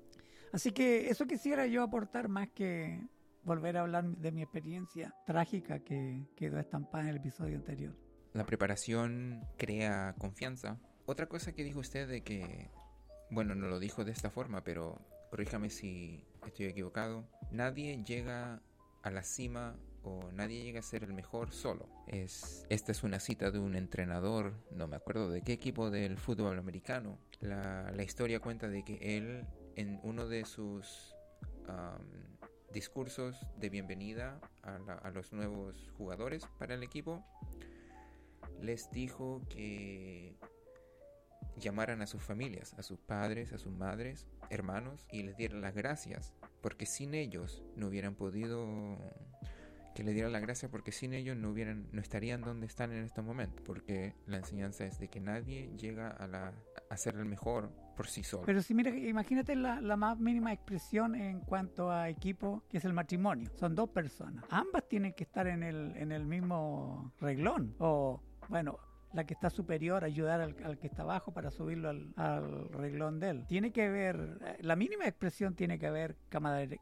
Así 0.52 0.73
que 0.73 1.09
eso 1.09 1.26
quisiera 1.26 1.66
yo 1.66 1.83
aportar 1.83 2.28
más 2.28 2.49
que 2.50 3.07
volver 3.42 3.76
a 3.76 3.83
hablar 3.83 4.04
de 4.04 4.33
mi 4.33 4.42
experiencia 4.42 5.14
trágica 5.26 5.80
que 5.80 6.26
quedó 6.37 6.59
estampada 6.59 7.04
en 7.04 7.11
el 7.11 7.16
episodio 7.16 7.57
anterior. 7.57 7.97
La 8.33 8.45
preparación 8.45 9.40
crea 9.57 10.14
confianza. 10.18 10.78
Otra 11.07 11.26
cosa 11.26 11.52
que 11.52 11.64
dijo 11.64 11.80
usted 11.80 12.09
de 12.09 12.23
que 12.23 12.71
bueno, 13.30 13.54
no 13.54 13.68
lo 13.68 13.78
dijo 13.78 14.04
de 14.04 14.12
esta 14.12 14.30
forma, 14.30 14.64
pero 14.64 14.99
corríjame 15.30 15.70
si 15.70 16.25
estoy 16.47 16.66
equivocado. 16.66 17.25
Nadie 17.50 18.02
llega 18.04 18.61
a 19.02 19.11
la 19.11 19.23
cima 19.23 19.76
o 20.02 20.30
nadie 20.32 20.62
llega 20.62 20.80
a 20.80 20.82
ser 20.82 21.04
el 21.04 21.12
mejor 21.12 21.52
solo. 21.52 21.88
Es, 22.06 22.64
esta 22.68 22.92
es 22.92 23.02
una 23.02 23.20
cita 23.20 23.50
de 23.50 23.58
un 23.58 23.75
entrenador, 23.75 24.54
no 24.70 24.87
me 24.88 24.97
acuerdo 24.97 25.30
de 25.30 25.42
qué 25.42 25.52
equipo 25.52 25.90
del 25.90 26.18
fútbol 26.18 26.58
americano. 26.58 27.18
La, 27.40 27.92
historia 28.02 28.40
cuenta 28.40 28.68
de 28.68 28.85
que 28.85 29.16
él 29.16 29.47
en 29.76 30.00
uno 30.02 30.26
de 30.26 30.44
sus 30.44 31.14
discursos 32.73 33.47
de 33.58 33.68
bienvenida 33.68 34.40
a 34.62 35.11
los 35.11 35.32
nuevos 35.32 35.90
jugadores 35.97 36.47
para 36.58 36.75
el 36.75 36.82
equipo, 36.82 37.25
les 38.61 38.90
dijo 38.90 39.42
que 39.49 40.37
llamaran 41.58 42.02
a 42.02 42.06
sus 42.06 42.22
familias, 42.22 42.74
a 42.78 42.82
sus 42.82 42.98
padres, 42.98 43.52
a 43.52 43.58
sus 43.58 43.72
madres, 43.72 44.26
hermanos, 44.50 45.06
y 45.10 45.22
les 45.22 45.36
dieran 45.36 45.60
las 45.60 45.74
gracias, 45.74 46.34
porque 46.60 46.86
sin 46.86 47.14
ellos 47.14 47.62
no 47.76 47.88
hubieran 47.88 48.14
podido 48.14 48.98
que 49.94 50.04
le 50.04 50.12
dieran 50.12 50.30
las 50.30 50.42
gracias 50.42 50.70
porque 50.70 50.92
sin 50.92 51.12
ellos 51.12 51.36
no 51.36 51.50
hubieran 51.50 51.88
no 51.90 52.00
estarían 52.00 52.40
donde 52.40 52.66
están 52.66 52.92
en 52.92 53.02
estos 53.02 53.24
momentos, 53.24 53.60
porque 53.66 54.14
la 54.26 54.36
enseñanza 54.36 54.86
es 54.86 55.00
de 55.00 55.08
que 55.08 55.18
nadie 55.18 55.72
llega 55.76 56.08
a 56.08 56.28
la 56.28 56.52
a 56.88 56.96
ser 56.96 57.16
el 57.16 57.24
mejor 57.24 57.70
por 57.96 58.06
sí 58.06 58.22
solo. 58.22 58.44
Pero 58.46 58.62
si 58.62 58.74
mira, 58.74 58.90
imagínate 58.90 59.56
la, 59.56 59.80
la, 59.80 59.96
más 59.96 60.16
mínima 60.20 60.52
expresión 60.52 61.16
en 61.16 61.40
cuanto 61.40 61.90
a 61.90 62.08
equipo, 62.08 62.62
que 62.68 62.78
es 62.78 62.84
el 62.84 62.92
matrimonio. 62.92 63.50
Son 63.56 63.74
dos 63.74 63.90
personas. 63.90 64.44
Ambas 64.50 64.88
tienen 64.88 65.14
que 65.14 65.24
estar 65.24 65.48
en 65.48 65.64
el, 65.64 65.96
en 65.96 66.12
el 66.12 66.24
mismo 66.24 67.12
reglón. 67.20 67.74
O, 67.80 68.22
bueno, 68.48 68.78
la 69.12 69.24
que 69.24 69.34
está 69.34 69.50
superior 69.50 70.04
ayudar 70.04 70.40
al, 70.40 70.78
que 70.78 70.86
está 70.86 71.02
abajo 71.02 71.32
para 71.32 71.50
subirlo 71.50 71.88
al, 71.88 72.12
al, 72.16 72.68
reglón 72.70 73.20
de 73.20 73.30
él. 73.30 73.44
Tiene 73.48 73.72
que 73.72 73.86
haber, 73.86 74.38
eh, 74.44 74.58
la 74.60 74.76
mínima 74.76 75.06
expresión 75.06 75.54
tiene 75.54 75.78
que 75.78 75.86
haber 75.86 76.16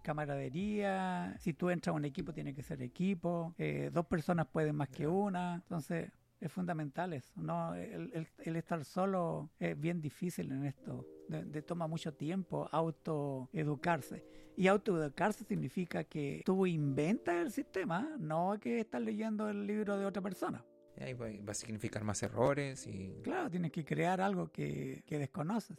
camaradería, 0.02 1.36
si 1.38 1.52
tú 1.54 1.70
entras 1.70 1.92
a 1.92 1.96
un 1.96 2.04
equipo 2.04 2.32
tiene 2.32 2.54
que 2.54 2.62
ser 2.62 2.82
equipo, 2.82 3.54
eh, 3.58 3.90
dos 3.92 4.06
personas 4.06 4.46
pueden 4.46 4.76
más 4.76 4.88
que 4.88 5.06
una, 5.06 5.56
entonces 5.56 6.10
es 6.40 6.52
fundamental 6.52 7.12
eso, 7.12 7.32
¿no? 7.40 7.74
El, 7.74 8.28
el, 8.38 8.56
estar 8.56 8.84
solo 8.84 9.50
es 9.58 9.78
bien 9.78 10.00
difícil 10.00 10.52
en 10.52 10.66
esto, 10.66 11.06
de, 11.28 11.62
toma 11.62 11.86
mucho 11.86 12.12
tiempo 12.12 12.68
autoeducarse. 12.70 14.24
Y 14.56 14.68
autoeducarse 14.68 15.44
significa 15.44 16.04
que 16.04 16.42
tú 16.44 16.66
inventas 16.66 17.36
el 17.36 17.50
sistema, 17.50 18.16
no 18.18 18.58
que 18.60 18.80
estás 18.80 19.02
leyendo 19.02 19.48
el 19.48 19.66
libro 19.66 19.98
de 19.98 20.06
otra 20.06 20.22
persona. 20.22 20.64
Ahí 21.00 21.12
va, 21.14 21.28
a 21.50 21.54
significar 21.54 22.04
más 22.04 22.22
errores 22.22 22.86
y... 22.86 23.20
Claro, 23.22 23.50
tienes 23.50 23.72
que 23.72 23.84
crear 23.84 24.20
algo 24.20 24.50
que, 24.50 25.02
que 25.06 25.18
desconoces. 25.18 25.76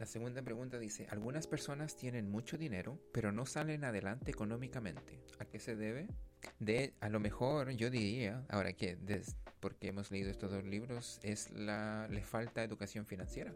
La 0.00 0.06
segunda 0.06 0.40
pregunta 0.40 0.78
dice, 0.78 1.06
algunas 1.10 1.46
personas 1.46 1.94
tienen 1.94 2.30
mucho 2.30 2.56
dinero, 2.56 2.98
pero 3.12 3.32
no 3.32 3.44
salen 3.44 3.84
adelante 3.84 4.30
económicamente. 4.30 5.20
¿A 5.38 5.44
qué 5.44 5.58
se 5.58 5.76
debe? 5.76 6.08
De, 6.58 6.94
a 7.00 7.10
lo 7.10 7.20
mejor 7.20 7.72
yo 7.72 7.90
diría, 7.90 8.46
ahora 8.48 8.72
que, 8.72 8.96
porque 9.60 9.88
hemos 9.88 10.10
leído 10.10 10.30
estos 10.30 10.50
dos 10.50 10.64
libros, 10.64 11.20
es 11.22 11.50
la, 11.50 12.08
le 12.08 12.22
falta 12.22 12.64
educación 12.64 13.04
financiera. 13.04 13.52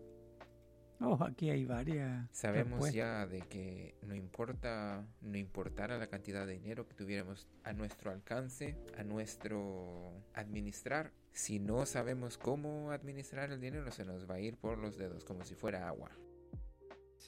Oh, 1.01 1.19
aquí 1.25 1.51
hay 1.51 1.65
varias. 1.65 2.29
Sabemos 2.33 2.93
ya 2.93 3.27
de 3.27 3.41
que 3.43 3.95
no 4.03 4.15
importa, 4.15 5.05
no 5.21 5.37
importara 5.37 5.99
la 5.99 6.07
cantidad 6.07 6.47
de 6.47 6.55
dinero 6.55 6.87
que 6.87 6.95
tuviéramos 6.95 7.47
a 7.65 7.73
nuestro 7.73 8.11
alcance, 8.11 8.77
a 8.97 9.03
nuestro 9.03 10.13
administrar, 10.35 11.13
si 11.33 11.59
no 11.59 11.85
sabemos 11.85 12.39
cómo 12.39 12.93
administrar 12.93 13.51
el 13.51 13.61
dinero, 13.61 13.91
se 13.91 14.05
nos 14.05 14.31
va 14.31 14.37
a 14.37 14.41
ir 14.41 14.57
por 14.57 14.79
los 14.79 14.97
dedos 14.97 15.25
como 15.25 15.45
si 15.45 15.55
fuera 15.55 15.89
agua. 15.89 16.11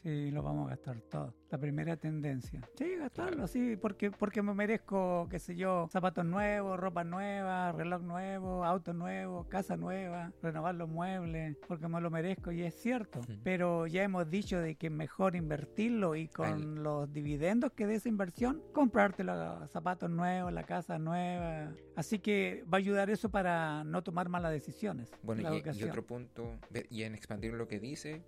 Sí, 0.06 0.30
lo 0.30 0.40
vamos 0.40 0.68
a 0.68 0.70
gastar 0.70 1.00
todo. 1.00 1.34
La 1.50 1.58
primera 1.58 1.96
tendencia. 1.96 2.60
Sí, 2.78 2.94
gastarlo, 2.96 3.48
sí, 3.48 3.74
porque, 3.74 4.12
porque 4.12 4.40
me 4.40 4.54
merezco, 4.54 5.26
qué 5.28 5.40
sé 5.40 5.56
yo, 5.56 5.88
zapatos 5.90 6.24
nuevos, 6.24 6.78
ropa 6.78 7.02
nueva, 7.02 7.72
reloj 7.72 8.02
nuevo, 8.02 8.64
auto 8.64 8.92
nuevo, 8.92 9.48
casa 9.48 9.76
nueva, 9.76 10.30
renovar 10.40 10.76
los 10.76 10.88
muebles, 10.88 11.56
porque 11.66 11.88
me 11.88 12.00
lo 12.00 12.08
merezco 12.08 12.52
y 12.52 12.62
es 12.62 12.76
cierto. 12.76 13.20
Pero 13.42 13.88
ya 13.88 14.04
hemos 14.04 14.30
dicho 14.30 14.60
de 14.60 14.76
que 14.76 14.86
es 14.86 14.92
mejor 14.92 15.34
invertirlo 15.34 16.14
y 16.14 16.28
con 16.28 16.84
los 16.84 17.12
dividendos 17.12 17.72
que 17.72 17.88
de 17.88 17.96
esa 17.96 18.08
inversión, 18.08 18.62
comprarte 18.72 19.24
los 19.24 19.68
zapatos 19.72 20.08
nuevos, 20.08 20.52
la 20.52 20.62
casa 20.62 21.00
nueva. 21.00 21.72
Así 21.96 22.20
que 22.20 22.62
va 22.72 22.76
a 22.76 22.78
ayudar 22.78 23.10
eso 23.10 23.28
para 23.28 23.82
no 23.82 24.04
tomar 24.04 24.28
malas 24.28 24.52
decisiones. 24.52 25.10
Bueno, 25.24 25.52
y, 25.52 25.64
y 25.76 25.82
otro 25.82 26.06
punto, 26.06 26.60
y 26.90 27.02
en 27.02 27.16
expandir 27.16 27.54
lo 27.54 27.66
que 27.66 27.80
dice, 27.80 28.22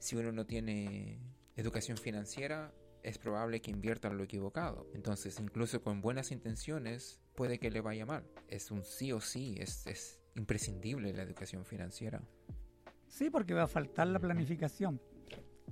si 0.00 0.16
uno 0.16 0.32
no 0.32 0.46
tiene 0.46 1.20
educación 1.56 1.96
financiera, 1.96 2.74
es 3.02 3.18
probable 3.18 3.60
que 3.60 3.70
invierta 3.70 4.08
en 4.08 4.16
lo 4.16 4.24
equivocado. 4.24 4.88
Entonces, 4.94 5.38
incluso 5.38 5.82
con 5.82 6.00
buenas 6.00 6.32
intenciones, 6.32 7.20
puede 7.36 7.58
que 7.58 7.70
le 7.70 7.80
vaya 7.80 8.06
mal. 8.06 8.26
Es 8.48 8.70
un 8.70 8.84
sí 8.84 9.12
o 9.12 9.20
sí, 9.20 9.56
es, 9.58 9.86
es 9.86 10.20
imprescindible 10.34 11.12
la 11.12 11.22
educación 11.22 11.64
financiera. 11.64 12.22
Sí, 13.06 13.30
porque 13.30 13.54
va 13.54 13.64
a 13.64 13.68
faltar 13.68 14.06
la 14.08 14.18
planificación 14.18 15.00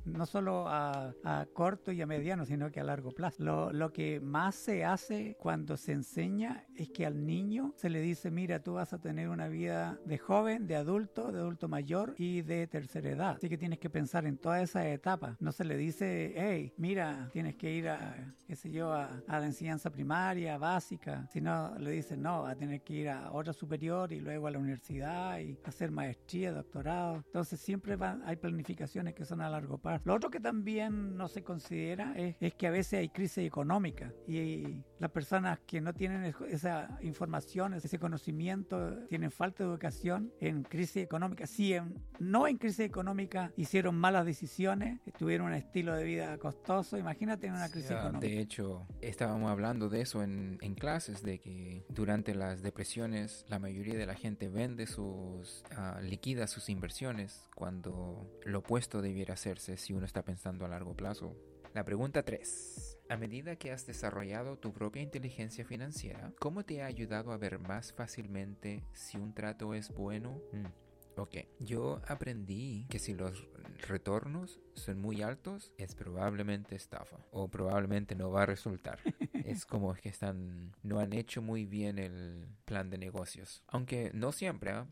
no 0.04 0.26
solo 0.26 0.66
a, 0.68 1.14
corto 1.52 1.92
y 1.92 2.00
a 2.02 2.06
mediano, 2.06 2.44
sino 2.44 2.70
que 2.70 2.80
a 2.80 2.84
largo 2.84 3.12
plazo. 3.12 3.42
Lo, 3.42 3.72
lo, 3.72 3.92
que 3.92 4.20
más 4.20 4.54
se 4.54 4.84
hace 4.84 5.36
cuando 5.38 5.76
se 5.76 5.92
enseña 5.92 6.64
es 6.76 6.90
que 6.90 7.06
al 7.06 7.26
niño 7.26 7.72
se 7.76 7.90
le 7.90 8.00
dice, 8.00 8.30
mira, 8.30 8.62
tú 8.62 8.74
vas 8.74 8.92
a 8.92 9.00
tener 9.00 9.28
una 9.28 9.48
vida 9.48 9.98
de 10.04 10.18
joven, 10.18 10.66
de 10.66 10.76
adulto, 10.76 11.32
de 11.32 11.38
adulto 11.38 11.68
mayor 11.68 12.14
y 12.18 12.42
de 12.42 12.66
tercera 12.66 13.10
edad. 13.10 13.36
Así 13.36 13.48
que 13.48 13.58
tienes 13.58 13.78
que 13.78 13.90
pensar 13.90 14.26
en 14.26 14.38
todas 14.38 14.62
esas 14.62 14.86
etapas. 14.86 15.36
No 15.40 15.52
se 15.52 15.64
le 15.64 15.76
dice, 15.76 16.34
hey, 16.36 16.72
mira, 16.76 17.28
tienes 17.32 17.56
que 17.56 17.72
ir 17.72 17.88
a, 17.88 18.34
qué 18.46 18.56
sé 18.56 18.70
yo, 18.70 18.92
a, 18.92 19.22
la 19.26 19.44
enseñanza 19.44 19.90
primaria, 19.90 20.58
básica, 20.58 21.26
sino 21.32 21.76
le 21.78 21.90
dice, 21.90 22.16
no, 22.16 22.42
va 22.42 22.50
a 22.50 22.56
tener 22.56 22.82
que 22.82 22.94
ir 22.94 23.08
a 23.08 23.32
otra 23.32 23.52
superior 23.52 24.12
y 24.12 24.20
luego 24.20 24.46
a 24.46 24.50
la 24.50 24.58
universidad 24.58 25.38
y 25.40 25.58
hacer 25.64 25.90
maestría, 25.90 26.52
doctorado. 26.52 27.16
Entonces 27.26 27.60
siempre 27.60 27.96
hay 28.24 28.36
planificaciones 28.36 29.14
que 29.14 29.24
son 29.24 29.40
a 29.40 29.50
largo 29.50 29.78
plazo 29.78 29.87
lo 30.04 30.14
otro 30.14 30.30
que 30.30 30.40
también 30.40 31.16
no 31.16 31.28
se 31.28 31.42
considera 31.42 32.14
es, 32.16 32.54
que 32.54 32.66
a 32.66 32.70
veces 32.70 33.00
hay 33.00 33.08
crisis 33.08 33.44
económica 33.46 34.12
y 34.26 34.82
las 34.98 35.10
personas 35.10 35.60
que 35.60 35.80
no 35.80 35.94
tienen 35.94 36.34
esa 36.48 36.98
información, 37.02 37.74
ese 37.74 37.98
conocimiento, 37.98 39.06
tienen 39.08 39.30
falta 39.30 39.64
de 39.64 39.70
educación 39.70 40.32
en 40.40 40.62
crisis 40.62 40.96
económica. 40.98 41.46
Si 41.46 41.74
no 42.18 42.46
en 42.46 42.58
crisis 42.58 42.80
económica 42.80 43.52
hicieron 43.56 43.96
malas 43.96 44.26
decisiones, 44.26 45.00
tuvieron 45.18 45.48
un 45.48 45.54
estilo 45.54 45.94
de 45.94 46.04
vida 46.04 46.38
costoso, 46.38 46.98
imagínate 46.98 47.46
en 47.46 47.54
una 47.54 47.68
crisis 47.68 47.92
económica. 47.92 48.26
De 48.26 48.40
hecho, 48.40 48.86
estábamos 49.00 49.50
hablando 49.50 49.88
de 49.88 50.00
eso 50.00 50.22
en, 50.22 50.58
clases, 50.78 51.22
de 51.22 51.40
que 51.40 51.84
durante 51.88 52.34
las 52.34 52.62
depresiones 52.62 53.44
la 53.48 53.58
mayoría 53.58 53.96
de 53.96 54.06
la 54.06 54.14
gente 54.14 54.48
vende 54.48 54.86
sus, 54.86 55.64
uh, 55.72 56.00
liquida 56.02 56.46
sus 56.46 56.68
inversiones 56.68 57.48
cuando 57.54 58.30
lo 58.44 58.60
opuesto 58.60 59.02
debiera 59.02 59.34
hacerse 59.34 59.76
si 59.76 59.92
uno 59.92 60.06
está 60.06 60.22
pensando 60.22 60.64
a 60.64 60.68
largo 60.68 60.94
plazo. 60.94 61.36
La 61.78 61.84
pregunta 61.84 62.24
3. 62.24 62.98
A 63.08 63.16
medida 63.16 63.54
que 63.54 63.70
has 63.70 63.86
desarrollado 63.86 64.58
tu 64.58 64.72
propia 64.72 65.00
inteligencia 65.00 65.64
financiera, 65.64 66.32
¿cómo 66.40 66.64
te 66.64 66.82
ha 66.82 66.86
ayudado 66.86 67.30
a 67.30 67.36
ver 67.36 67.60
más 67.60 67.92
fácilmente 67.92 68.82
si 68.92 69.16
un 69.16 69.32
trato 69.32 69.72
es 69.74 69.94
bueno? 69.94 70.42
Mm, 70.52 71.20
ok, 71.20 71.36
yo 71.60 72.02
aprendí 72.08 72.84
que 72.90 72.98
si 72.98 73.14
los 73.14 73.46
retornos 73.86 74.58
son 74.74 75.00
muy 75.00 75.22
altos, 75.22 75.72
es 75.78 75.94
probablemente 75.94 76.74
estafa 76.74 77.18
o 77.30 77.46
probablemente 77.46 78.16
no 78.16 78.32
va 78.32 78.42
a 78.42 78.46
resultar. 78.46 78.98
es 79.44 79.64
como 79.64 79.94
que 79.94 80.08
están, 80.08 80.74
no 80.82 80.98
han 80.98 81.12
hecho 81.12 81.42
muy 81.42 81.64
bien 81.64 82.00
el 82.00 82.48
plan 82.64 82.90
de 82.90 82.98
negocios. 82.98 83.62
Aunque 83.68 84.10
no 84.14 84.32
siempre, 84.32 84.72
¿ah? 84.72 84.88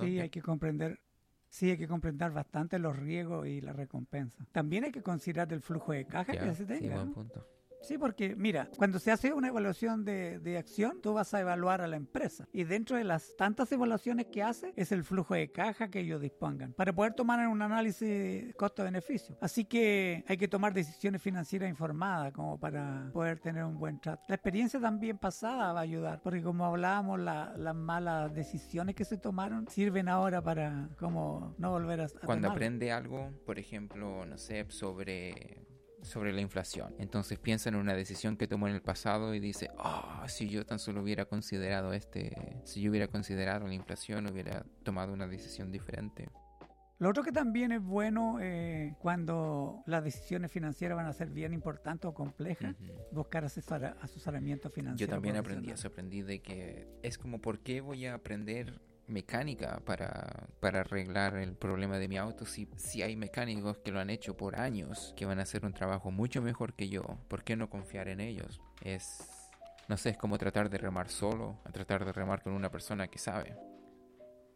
Sí, 0.00 0.20
hay 0.20 0.30
que 0.30 0.40
comprender 0.40 1.00
sí 1.52 1.68
hay 1.68 1.76
que 1.76 1.86
comprender 1.86 2.30
bastante 2.30 2.78
los 2.78 2.96
riesgos 2.98 3.46
y 3.46 3.60
la 3.60 3.74
recompensa. 3.74 4.46
También 4.52 4.84
hay 4.84 4.90
que 4.90 5.02
considerar 5.02 5.52
el 5.52 5.60
flujo 5.60 5.92
de 5.92 6.06
caja 6.06 6.32
que 6.32 6.54
se 6.54 6.64
tenga. 6.64 7.04
Sí, 7.04 7.10
punto. 7.10 7.46
Sí, 7.82 7.98
porque 7.98 8.36
mira, 8.36 8.68
cuando 8.76 8.98
se 8.98 9.10
hace 9.10 9.32
una 9.32 9.48
evaluación 9.48 10.04
de, 10.04 10.38
de, 10.38 10.58
acción, 10.58 11.00
tú 11.02 11.12
vas 11.14 11.34
a 11.34 11.40
evaluar 11.40 11.80
a 11.80 11.86
la 11.86 11.96
empresa. 11.96 12.48
Y 12.52 12.64
dentro 12.64 12.96
de 12.96 13.04
las 13.04 13.36
tantas 13.36 13.70
evaluaciones 13.72 14.26
que 14.26 14.42
hace, 14.42 14.72
es 14.76 14.92
el 14.92 15.04
flujo 15.04 15.34
de 15.34 15.50
caja 15.50 15.88
que 15.88 16.00
ellos 16.00 16.20
dispongan 16.20 16.72
para 16.72 16.92
poder 16.92 17.14
tomar 17.14 17.46
un 17.46 17.62
análisis 17.62 18.54
costo-beneficio. 18.56 19.36
Así 19.40 19.64
que 19.64 20.24
hay 20.28 20.36
que 20.36 20.48
tomar 20.48 20.72
decisiones 20.72 21.22
financieras 21.22 21.68
informadas 21.68 22.32
como 22.32 22.58
para 22.58 23.10
poder 23.12 23.38
tener 23.40 23.64
un 23.64 23.78
buen 23.78 24.00
trato. 24.00 24.22
La 24.28 24.34
experiencia 24.34 24.80
también 24.80 25.18
pasada 25.18 25.72
va 25.72 25.80
a 25.80 25.82
ayudar, 25.82 26.20
porque 26.22 26.42
como 26.42 26.64
hablábamos, 26.64 27.20
las 27.20 27.74
malas 27.74 28.34
decisiones 28.34 28.94
que 28.94 29.04
se 29.04 29.18
tomaron 29.18 29.68
sirven 29.68 30.08
ahora 30.08 30.42
para 30.42 30.88
como 30.98 31.54
no 31.58 31.70
volver 31.70 32.00
a... 32.00 32.08
Cuando 32.24 32.50
aprende 32.50 32.92
algo, 32.92 33.30
por 33.44 33.58
ejemplo, 33.58 34.24
no 34.26 34.38
sé, 34.38 34.66
sobre 34.68 35.66
sobre 36.02 36.32
la 36.32 36.40
inflación. 36.40 36.94
Entonces 36.98 37.38
piensa 37.38 37.68
en 37.68 37.76
una 37.76 37.94
decisión 37.94 38.36
que 38.36 38.46
tomó 38.46 38.68
en 38.68 38.74
el 38.74 38.82
pasado 38.82 39.34
y 39.34 39.40
dice, 39.40 39.70
oh, 39.78 40.22
si 40.26 40.48
yo 40.48 40.66
tan 40.66 40.78
solo 40.78 41.02
hubiera 41.02 41.24
considerado 41.24 41.92
este, 41.92 42.60
si 42.64 42.82
yo 42.82 42.90
hubiera 42.90 43.08
considerado 43.08 43.66
la 43.66 43.74
inflación, 43.74 44.26
hubiera 44.26 44.64
tomado 44.82 45.12
una 45.12 45.26
decisión 45.26 45.70
diferente. 45.70 46.28
Lo 46.98 47.08
otro 47.08 47.24
que 47.24 47.32
también 47.32 47.72
es 47.72 47.82
bueno 47.82 48.38
eh, 48.40 48.94
cuando 49.00 49.82
las 49.86 50.04
decisiones 50.04 50.52
financieras 50.52 50.96
van 50.96 51.06
a 51.06 51.12
ser 51.12 51.30
bien 51.30 51.52
importantes 51.52 52.08
o 52.08 52.14
complejas, 52.14 52.76
buscar 53.10 53.44
asesoramiento 53.44 54.70
financiero. 54.70 55.10
Yo 55.10 55.12
también 55.12 55.36
aprendí 55.36 55.72
eso, 55.72 55.88
aprendí 55.88 56.22
de 56.22 56.40
que 56.40 56.86
es 57.02 57.18
como, 57.18 57.40
¿por 57.40 57.58
qué 57.58 57.80
voy 57.80 58.06
a 58.06 58.14
aprender 58.14 58.80
mecánica 59.06 59.80
para, 59.84 60.48
para 60.60 60.80
arreglar 60.80 61.36
el 61.36 61.54
problema 61.54 61.98
de 61.98 62.08
mi 62.08 62.16
auto 62.16 62.46
si, 62.46 62.68
si 62.76 63.02
hay 63.02 63.16
mecánicos 63.16 63.78
que 63.78 63.90
lo 63.90 64.00
han 64.00 64.10
hecho 64.10 64.36
por 64.36 64.58
años, 64.58 65.12
que 65.16 65.26
van 65.26 65.38
a 65.38 65.42
hacer 65.42 65.64
un 65.64 65.72
trabajo 65.72 66.10
mucho 66.10 66.42
mejor 66.42 66.74
que 66.74 66.88
yo? 66.88 67.02
¿Por 67.28 67.44
qué 67.44 67.56
no 67.56 67.68
confiar 67.68 68.08
en 68.08 68.20
ellos? 68.20 68.60
Es, 68.82 69.28
no 69.88 69.96
sé, 69.96 70.10
es 70.10 70.16
como 70.16 70.38
tratar 70.38 70.70
de 70.70 70.78
remar 70.78 71.08
solo, 71.08 71.58
a 71.64 71.72
tratar 71.72 72.04
de 72.04 72.12
remar 72.12 72.42
con 72.42 72.52
una 72.52 72.70
persona 72.70 73.08
que 73.08 73.18
sabe. 73.18 73.56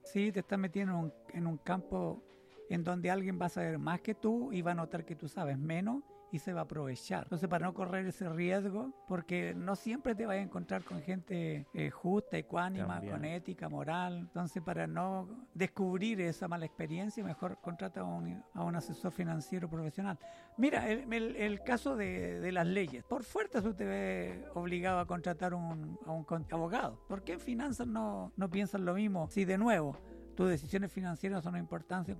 Sí, 0.04 0.30
te 0.32 0.40
estás 0.40 0.58
metiendo 0.58 0.92
en 0.92 0.98
un, 0.98 1.12
en 1.34 1.46
un 1.46 1.58
campo 1.58 2.22
en 2.70 2.84
donde 2.84 3.10
alguien 3.10 3.38
va 3.40 3.46
a 3.46 3.50
saber 3.50 3.78
más 3.78 4.00
que 4.00 4.14
tú 4.14 4.52
y 4.52 4.62
va 4.62 4.72
a 4.72 4.74
notar 4.74 5.04
que 5.04 5.16
tú 5.16 5.28
sabes 5.28 5.58
menos 5.58 6.02
y 6.32 6.38
se 6.38 6.52
va 6.52 6.60
a 6.60 6.64
aprovechar. 6.64 7.24
Entonces, 7.24 7.48
para 7.48 7.66
no 7.66 7.74
correr 7.74 8.06
ese 8.06 8.28
riesgo, 8.28 8.92
porque 9.06 9.54
no 9.54 9.76
siempre 9.76 10.14
te 10.14 10.26
vas 10.26 10.36
a 10.36 10.40
encontrar 10.40 10.82
con 10.82 11.00
gente 11.02 11.66
eh, 11.72 11.90
justa, 11.90 12.36
ecuánima, 12.36 13.00
con 13.00 13.24
ética, 13.24 13.68
moral. 13.68 14.18
Entonces, 14.18 14.62
para 14.62 14.86
no 14.86 15.28
descubrir 15.54 16.20
esa 16.20 16.48
mala 16.48 16.66
experiencia, 16.66 17.22
mejor 17.24 17.58
contrata 17.60 18.00
a 18.00 18.04
un, 18.04 18.42
a 18.54 18.64
un 18.64 18.76
asesor 18.76 19.12
financiero 19.12 19.68
profesional. 19.68 20.18
Mira, 20.56 20.88
el, 20.90 21.36
el, 21.36 21.62
caso 21.62 21.96
de, 21.96 22.40
de, 22.40 22.52
las 22.52 22.66
leyes. 22.66 23.04
Por 23.04 23.22
fuerte 23.22 23.60
tú 23.60 23.74
te 23.74 23.84
ve 23.84 24.44
obligado 24.54 25.00
a 25.00 25.06
contratar 25.06 25.54
un, 25.54 25.98
a 26.06 26.12
un 26.12 26.26
abogado. 26.50 27.00
¿Por 27.08 27.22
qué 27.22 27.34
en 27.34 27.40
finanzas 27.40 27.86
no, 27.86 28.32
no 28.36 28.50
piensan 28.50 28.84
lo 28.84 28.94
mismo? 28.94 29.28
Si 29.28 29.44
de 29.44 29.58
nuevo 29.58 29.96
tus 30.34 30.48
decisiones 30.48 30.92
financieras 30.92 31.44
son 31.44 31.56
importantes, 31.56 32.16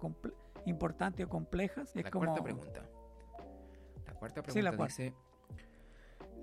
importantes 0.65 1.27
o 1.27 1.29
complejas. 1.29 1.95
Es 1.95 2.05
la 2.05 2.11
cuarta 2.11 2.43
pregunta. 2.43 2.83
La 4.17 4.21
cuarta 4.21 4.43
pregunta 4.43 4.85
dice, 4.87 5.13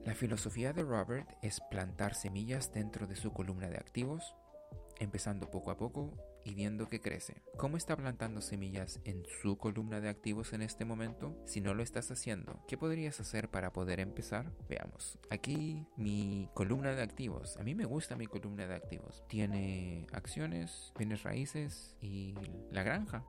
la 0.06 0.14
filosofía 0.14 0.74
de 0.74 0.84
Robert 0.84 1.28
es 1.42 1.60
plantar 1.72 2.14
semillas 2.14 2.72
dentro 2.72 3.08
de 3.08 3.16
su 3.16 3.34
columna 3.34 3.68
de 3.68 3.78
activos, 3.78 4.36
empezando 5.00 5.50
poco 5.50 5.72
a 5.72 5.78
poco 5.78 6.12
y 6.46 6.54
viendo 6.54 6.88
que 6.88 7.02
crece. 7.02 7.42
¿Cómo 7.58 7.76
está 7.76 7.98
plantando 7.98 8.42
semillas 8.42 9.00
en 9.06 9.26
su 9.42 9.58
columna 9.58 10.02
de 10.02 10.10
activos 10.10 10.54
en 10.54 10.62
este 10.62 10.86
momento? 10.86 11.36
Si 11.48 11.62
no 11.62 11.74
lo 11.74 11.82
estás 11.82 12.12
haciendo, 12.12 12.64
¿qué 12.68 12.78
podrías 12.78 13.20
hacer 13.20 13.50
para 13.50 13.74
poder 13.74 14.00
empezar? 14.00 14.52
Veamos. 14.70 15.18
Aquí 15.32 15.88
mi 15.98 16.52
columna 16.54 16.92
de 16.92 17.02
activos. 17.02 17.58
A 17.58 17.64
mí 17.64 17.74
me 17.74 17.86
gusta 17.86 18.16
mi 18.16 18.28
columna 18.28 18.68
de 18.68 18.76
activos. 18.76 19.24
Tiene 19.28 20.06
acciones, 20.12 20.94
bienes 20.96 21.24
raíces 21.24 21.98
y 22.02 22.36
la 22.70 22.84
granja. 22.84 23.26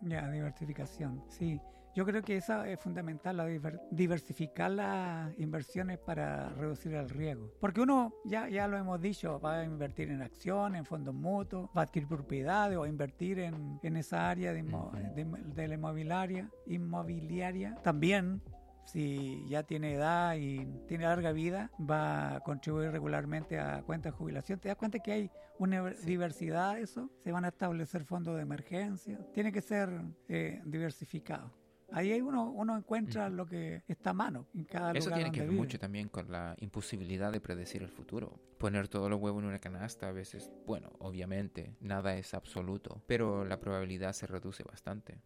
Ya, 0.00 0.26
diversificación. 0.30 1.22
Sí, 1.28 1.60
yo 1.96 2.04
creo 2.04 2.20
que 2.20 2.36
esa 2.36 2.68
es 2.68 2.78
fundamental, 2.78 3.38
la 3.38 3.46
diversificar 3.90 4.70
las 4.70 5.38
inversiones 5.38 5.98
para 5.98 6.50
reducir 6.50 6.92
el 6.92 7.08
riesgo. 7.08 7.50
Porque 7.58 7.80
uno, 7.80 8.12
ya, 8.26 8.50
ya 8.50 8.68
lo 8.68 8.76
hemos 8.76 9.00
dicho, 9.00 9.40
va 9.40 9.60
a 9.60 9.64
invertir 9.64 10.10
en 10.10 10.20
acciones, 10.20 10.80
en 10.80 10.84
fondos 10.84 11.14
mutuos, 11.14 11.70
va 11.74 11.80
a 11.80 11.84
adquirir 11.84 12.06
propiedades 12.06 12.76
o 12.76 12.84
invertir 12.84 13.38
en, 13.38 13.80
en 13.82 13.96
esa 13.96 14.28
área 14.28 14.52
de, 14.52 14.62
de, 14.62 15.68
la 15.68 15.74
inmobiliaria, 15.74 16.50
inmobiliaria. 16.66 17.76
También 17.82 18.42
si 18.84 19.46
ya 19.48 19.62
tiene 19.62 19.94
edad 19.94 20.36
y 20.36 20.66
tiene 20.86 21.04
larga 21.04 21.32
vida, 21.32 21.70
va 21.80 22.36
a 22.36 22.40
contribuir 22.40 22.90
regularmente 22.90 23.58
a 23.58 23.82
cuentas 23.84 24.12
de 24.12 24.18
jubilación. 24.18 24.60
¿Te 24.60 24.68
das 24.68 24.76
cuenta 24.76 24.98
que 24.98 25.12
hay 25.12 25.30
una 25.58 25.82
diversidad 26.04 26.74
de 26.74 26.82
eso? 26.82 27.10
Se 27.20 27.32
van 27.32 27.46
a 27.46 27.48
establecer 27.48 28.04
fondos 28.04 28.36
de 28.36 28.42
emergencia. 28.42 29.18
Tiene 29.32 29.50
que 29.50 29.62
ser 29.62 30.02
eh, 30.28 30.60
diversificado. 30.66 31.65
Ahí 31.92 32.20
uno, 32.20 32.50
uno 32.50 32.76
encuentra 32.76 33.28
lo 33.28 33.46
que 33.46 33.82
está 33.86 34.10
a 34.10 34.14
mano 34.14 34.46
en 34.54 34.64
cada 34.64 34.92
Eso 34.92 35.10
tiene 35.10 35.30
que 35.30 35.40
ver 35.40 35.52
mucho 35.52 35.78
también 35.78 36.08
con 36.08 36.30
la 36.30 36.56
imposibilidad 36.58 37.32
de 37.32 37.40
predecir 37.40 37.82
el 37.82 37.90
futuro. 37.90 38.40
Poner 38.58 38.88
todos 38.88 39.08
los 39.08 39.20
huevos 39.20 39.42
en 39.42 39.48
una 39.48 39.58
canasta 39.58 40.08
a 40.08 40.12
veces, 40.12 40.50
bueno, 40.66 40.90
obviamente, 40.98 41.76
nada 41.80 42.16
es 42.16 42.34
absoluto, 42.34 43.02
pero 43.06 43.44
la 43.44 43.60
probabilidad 43.60 44.12
se 44.12 44.26
reduce 44.26 44.64
bastante. 44.64 45.20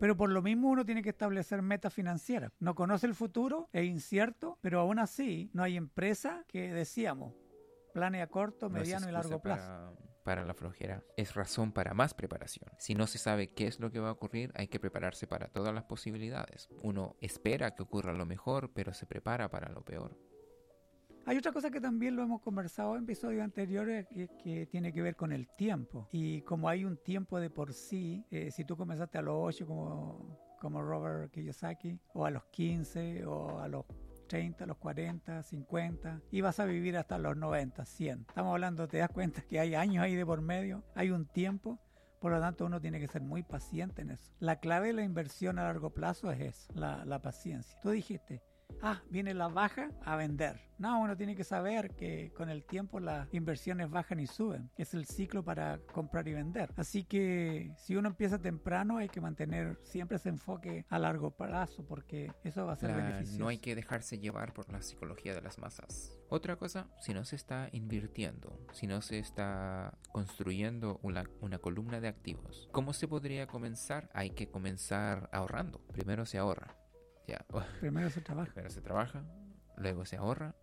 Pero 0.00 0.16
por 0.16 0.30
lo 0.30 0.42
mismo 0.42 0.70
uno 0.70 0.84
tiene 0.84 1.02
que 1.02 1.10
establecer 1.10 1.62
metas 1.62 1.94
financieras. 1.94 2.50
No 2.58 2.74
conoce 2.74 3.06
el 3.06 3.14
futuro, 3.14 3.68
es 3.72 3.84
incierto, 3.84 4.58
pero 4.60 4.80
aún 4.80 4.98
así 4.98 5.50
no 5.52 5.62
hay 5.62 5.76
empresa 5.76 6.44
que 6.48 6.72
decíamos, 6.72 7.32
planea 7.92 8.26
corto, 8.26 8.68
mediano 8.68 9.08
y 9.08 9.12
largo 9.12 9.40
plazo 9.40 9.68
para 9.68 10.03
la 10.24 10.54
flojera 10.54 11.04
es 11.16 11.34
razón 11.34 11.72
para 11.72 11.92
más 11.92 12.14
preparación. 12.14 12.70
Si 12.78 12.94
no 12.94 13.06
se 13.06 13.18
sabe 13.18 13.48
qué 13.48 13.66
es 13.66 13.78
lo 13.78 13.90
que 13.90 14.00
va 14.00 14.08
a 14.08 14.12
ocurrir, 14.12 14.52
hay 14.54 14.68
que 14.68 14.80
prepararse 14.80 15.26
para 15.26 15.48
todas 15.48 15.74
las 15.74 15.84
posibilidades. 15.84 16.68
Uno 16.82 17.16
espera 17.20 17.74
que 17.74 17.82
ocurra 17.82 18.14
lo 18.14 18.24
mejor, 18.24 18.72
pero 18.72 18.94
se 18.94 19.06
prepara 19.06 19.50
para 19.50 19.68
lo 19.68 19.84
peor. 19.84 20.18
Hay 21.26 21.38
otra 21.38 21.52
cosa 21.52 21.70
que 21.70 21.80
también 21.80 22.16
lo 22.16 22.22
hemos 22.22 22.40
conversado 22.40 22.96
en 22.96 23.04
episodios 23.04 23.42
anteriores 23.42 24.06
que, 24.06 24.66
tiene 24.70 24.92
que 24.92 25.02
ver 25.02 25.16
con 25.16 25.32
el 25.32 25.48
tiempo. 25.56 26.08
Y 26.12 26.42
como 26.42 26.68
hay 26.68 26.84
un 26.84 26.96
tiempo 26.96 27.38
de 27.38 27.50
por 27.50 27.72
sí, 27.72 28.24
eh, 28.30 28.50
si 28.50 28.64
tú 28.64 28.76
comenzaste 28.76 29.18
a 29.18 29.22
los 29.22 29.34
8 29.38 29.66
como, 29.66 30.56
como 30.60 30.82
Robert 30.82 31.30
Kiyosaki, 31.32 31.98
o 32.12 32.26
a 32.26 32.30
los 32.30 32.44
15, 32.46 33.24
o 33.24 33.58
a 33.58 33.68
los 33.68 33.86
30, 34.26 34.66
los 34.66 34.76
40, 34.78 35.42
50 35.42 36.20
y 36.30 36.40
vas 36.40 36.60
a 36.60 36.64
vivir 36.64 36.96
hasta 36.96 37.18
los 37.18 37.36
90, 37.36 37.84
100. 37.84 38.26
Estamos 38.28 38.52
hablando, 38.52 38.88
te 38.88 38.98
das 38.98 39.10
cuenta 39.10 39.42
que 39.42 39.60
hay 39.60 39.74
años 39.74 40.02
ahí 40.02 40.14
de 40.14 40.26
por 40.26 40.40
medio, 40.40 40.84
hay 40.94 41.10
un 41.10 41.26
tiempo. 41.26 41.78
Por 42.20 42.32
lo 42.32 42.40
tanto, 42.40 42.64
uno 42.64 42.80
tiene 42.80 43.00
que 43.00 43.08
ser 43.08 43.20
muy 43.20 43.42
paciente 43.42 44.00
en 44.00 44.12
eso. 44.12 44.32
La 44.38 44.58
clave 44.58 44.88
de 44.88 44.92
la 44.94 45.02
inversión 45.02 45.58
a 45.58 45.64
largo 45.64 45.90
plazo 45.90 46.30
es 46.30 46.40
eso, 46.40 46.72
la, 46.74 47.20
paciencia. 47.20 47.78
Tú 47.80 47.90
dijiste, 47.90 48.42
ah, 48.82 49.02
viene 49.10 49.34
la 49.34 49.48
baja 49.48 49.90
a 50.04 50.16
vender. 50.16 50.60
No, 50.78 51.00
uno 51.00 51.16
tiene 51.16 51.36
que 51.36 51.44
saber 51.44 51.94
que 51.94 52.32
con 52.36 52.48
el 52.48 52.64
tiempo 52.64 52.98
las 52.98 53.32
inversiones 53.32 53.90
bajan 53.90 54.20
y 54.20 54.26
suben. 54.26 54.70
Es 54.76 54.94
el 54.94 55.06
ciclo 55.06 55.44
para 55.44 55.78
comprar 55.92 56.26
y 56.26 56.34
vender. 56.34 56.72
Así 56.76 57.04
que 57.04 57.72
si 57.76 57.96
uno 57.96 58.08
empieza 58.08 58.40
temprano 58.40 58.98
hay 58.98 59.08
que 59.08 59.20
mantener 59.20 59.78
siempre 59.84 60.16
ese 60.16 60.30
enfoque 60.30 60.84
a 60.88 60.98
largo 60.98 61.30
plazo 61.30 61.86
porque 61.86 62.32
eso 62.42 62.66
va 62.66 62.72
a 62.72 62.76
ser 62.76 62.94
beneficioso. 62.94 63.38
No 63.38 63.48
hay 63.48 63.58
que 63.58 63.74
dejarse 63.74 64.18
llevar 64.18 64.52
por 64.52 64.70
la 64.72 64.82
psicología 64.82 65.34
de 65.34 65.42
las 65.42 65.58
masas. 65.58 66.18
Otra 66.28 66.56
cosa, 66.56 66.88
si 67.00 67.14
no 67.14 67.24
se 67.24 67.36
está 67.36 67.68
invirtiendo, 67.72 68.58
si 68.72 68.86
no 68.86 69.00
se 69.00 69.18
está 69.18 69.96
construyendo 70.10 70.98
una, 71.02 71.24
una 71.40 71.58
columna 71.58 72.00
de 72.00 72.08
activos, 72.08 72.68
¿cómo 72.72 72.92
se 72.92 73.06
podría 73.06 73.46
comenzar? 73.46 74.10
Hay 74.12 74.30
que 74.30 74.48
comenzar 74.48 75.28
ahorrando. 75.32 75.78
Primero 75.92 76.26
se 76.26 76.38
ahorra 76.38 76.76
Primero 77.80 78.10
se 78.10 78.20
trabaja. 78.20 78.52
Primero 78.52 78.70
se 78.70 78.80
trabaja, 78.80 79.24
luego 79.76 80.04
se 80.04 80.16
ahorra, 80.16 80.54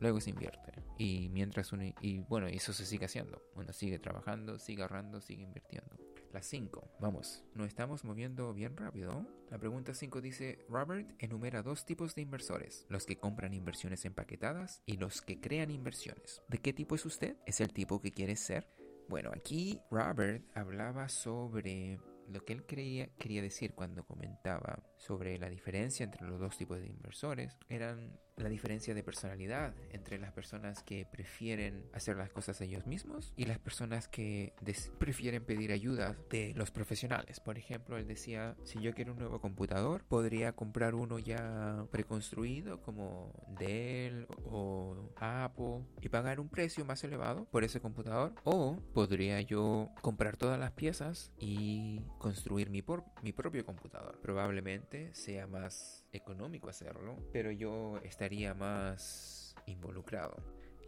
luego 0.00 0.20
se 0.20 0.30
invierte. 0.30 0.72
Y 0.98 1.28
mientras 1.30 1.72
uno, 1.72 1.84
y 2.00 2.20
bueno, 2.20 2.46
eso 2.46 2.72
se 2.72 2.84
sigue 2.84 3.06
haciendo. 3.06 3.42
Uno 3.54 3.72
sigue 3.72 3.98
trabajando, 3.98 4.58
sigue 4.58 4.82
ahorrando, 4.82 5.20
sigue 5.20 5.42
invirtiendo. 5.42 5.96
Las 6.32 6.46
5. 6.46 6.96
Vamos, 6.98 7.44
nos 7.54 7.68
estamos 7.68 8.04
moviendo 8.04 8.54
bien 8.54 8.74
rápido. 8.74 9.26
La 9.50 9.58
pregunta 9.58 9.92
5 9.92 10.22
dice, 10.22 10.64
Robert 10.66 11.14
enumera 11.18 11.62
dos 11.62 11.84
tipos 11.84 12.14
de 12.14 12.22
inversores, 12.22 12.86
los 12.88 13.04
que 13.04 13.18
compran 13.18 13.52
inversiones 13.52 14.06
empaquetadas 14.06 14.82
y 14.86 14.96
los 14.96 15.20
que 15.20 15.40
crean 15.40 15.70
inversiones. 15.70 16.40
¿De 16.48 16.56
qué 16.56 16.72
tipo 16.72 16.94
es 16.94 17.04
usted? 17.04 17.36
¿Es 17.44 17.60
el 17.60 17.74
tipo 17.74 18.00
que 18.00 18.12
quiere 18.12 18.36
ser? 18.36 18.66
Bueno, 19.10 19.30
aquí 19.34 19.78
Robert 19.90 20.42
hablaba 20.56 21.10
sobre 21.10 22.00
lo 22.32 22.44
que 22.44 22.52
él 22.52 22.64
creía, 22.66 23.08
quería 23.18 23.42
decir 23.42 23.74
cuando 23.74 24.04
comentaba 24.04 24.82
sobre 24.96 25.38
la 25.38 25.48
diferencia 25.48 26.04
entre 26.04 26.26
los 26.26 26.40
dos 26.40 26.56
tipos 26.56 26.80
de 26.80 26.88
inversores 26.88 27.58
eran 27.68 28.18
la 28.42 28.48
diferencia 28.48 28.94
de 28.94 29.02
personalidad 29.02 29.74
entre 29.90 30.18
las 30.18 30.32
personas 30.32 30.82
que 30.82 31.06
prefieren 31.06 31.84
hacer 31.92 32.16
las 32.16 32.30
cosas 32.30 32.60
ellos 32.60 32.86
mismos 32.86 33.32
y 33.36 33.46
las 33.46 33.58
personas 33.58 34.08
que 34.08 34.54
prefieren 34.98 35.44
pedir 35.44 35.72
ayuda 35.72 36.16
de 36.30 36.52
los 36.56 36.70
profesionales. 36.70 37.40
Por 37.40 37.58
ejemplo, 37.58 37.96
él 37.96 38.06
decía, 38.06 38.56
si 38.64 38.80
yo 38.80 38.94
quiero 38.94 39.12
un 39.12 39.18
nuevo 39.18 39.40
computador, 39.40 40.04
podría 40.08 40.52
comprar 40.52 40.94
uno 40.94 41.18
ya 41.18 41.86
preconstruido 41.90 42.80
como 42.82 43.32
Dell 43.58 44.26
o 44.44 45.10
Apple 45.16 45.84
y 46.00 46.08
pagar 46.08 46.40
un 46.40 46.48
precio 46.48 46.84
más 46.84 47.02
elevado 47.04 47.46
por 47.46 47.64
ese 47.64 47.80
computador 47.80 48.34
o 48.44 48.76
podría 48.94 49.40
yo 49.40 49.90
comprar 50.00 50.36
todas 50.36 50.58
las 50.58 50.72
piezas 50.72 51.32
y 51.38 52.00
construir 52.18 52.70
mi, 52.70 52.82
mi 53.22 53.32
propio 53.32 53.64
computador. 53.64 54.18
Probablemente 54.20 55.14
sea 55.14 55.46
más 55.46 56.01
económico 56.12 56.68
hacerlo, 56.68 57.16
pero 57.32 57.50
yo 57.50 57.98
estaría 58.04 58.54
más 58.54 59.54
involucrado. 59.66 60.36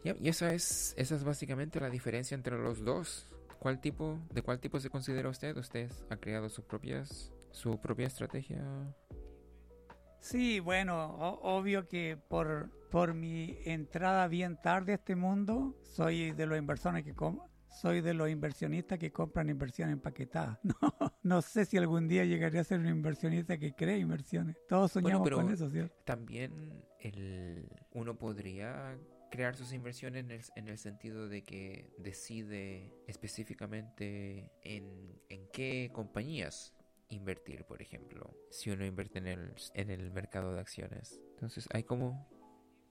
Y 0.03 0.29
esa 0.29 0.53
es, 0.53 0.93
esa 0.97 1.15
es 1.15 1.23
básicamente 1.23 1.79
la 1.79 1.89
diferencia 1.89 2.35
entre 2.35 2.57
los 2.57 2.83
dos. 2.83 3.27
¿Cuál 3.59 3.81
tipo, 3.81 4.19
¿De 4.31 4.43
cuál 4.43 4.59
tipo 4.59 4.79
se 4.79 4.89
considera 4.89 5.29
usted? 5.29 5.57
¿Usted 5.57 5.91
ha 6.09 6.17
creado 6.17 6.47
sus 6.49 6.63
propias, 6.65 7.33
su 7.51 7.81
propia 7.81 8.05
estrategia 8.05 8.63
Sí, 10.25 10.59
bueno, 10.59 11.15
obvio 11.43 11.87
que 11.87 12.17
por, 12.17 12.71
por 12.89 13.13
mi 13.13 13.59
entrada 13.63 14.27
bien 14.27 14.59
tarde 14.59 14.93
a 14.93 14.95
este 14.95 15.15
mundo, 15.15 15.75
soy 15.83 16.31
de 16.31 16.47
los 16.47 16.57
inversores 16.57 17.03
que 17.03 17.13
soy 17.75 18.01
de 18.01 18.13
los 18.13 18.29
inversionistas 18.29 18.97
que 18.97 19.11
compran 19.11 19.49
inversiones 19.49 19.93
empaquetadas. 19.93 20.59
No, 20.81 21.11
no 21.23 21.41
sé 21.41 21.65
si 21.65 21.77
algún 21.77 22.07
día 22.07 22.25
llegaré 22.25 22.59
a 22.59 22.63
ser 22.63 22.79
un 22.79 22.87
inversionista 22.87 23.57
que 23.57 23.73
cree 23.73 23.97
inversiones. 23.97 24.57
Todos 24.67 24.91
soñamos 24.91 25.29
con 25.29 25.51
eso, 25.51 25.69
¿cierto? 25.69 25.95
También 26.05 26.83
el, 26.99 27.67
uno 27.93 28.17
podría 28.17 28.97
crear 29.31 29.55
sus 29.55 29.73
inversiones 29.73 30.23
en 30.23 30.31
el, 30.31 30.41
en 30.55 30.67
el, 30.67 30.77
sentido 30.77 31.27
de 31.27 31.43
que 31.43 31.89
decide 31.97 32.93
específicamente 33.07 34.51
en, 34.61 35.19
en 35.29 35.47
qué 35.51 35.89
compañías 35.93 36.73
invertir, 37.09 37.65
por 37.65 37.81
ejemplo, 37.81 38.35
si 38.49 38.71
uno 38.71 38.85
invierte 38.85 39.19
en 39.19 39.27
el, 39.27 39.53
en 39.73 39.89
el 39.89 40.11
mercado 40.11 40.53
de 40.53 40.59
acciones. 40.59 41.19
Entonces, 41.31 41.67
hay 41.71 41.83
como... 41.83 42.27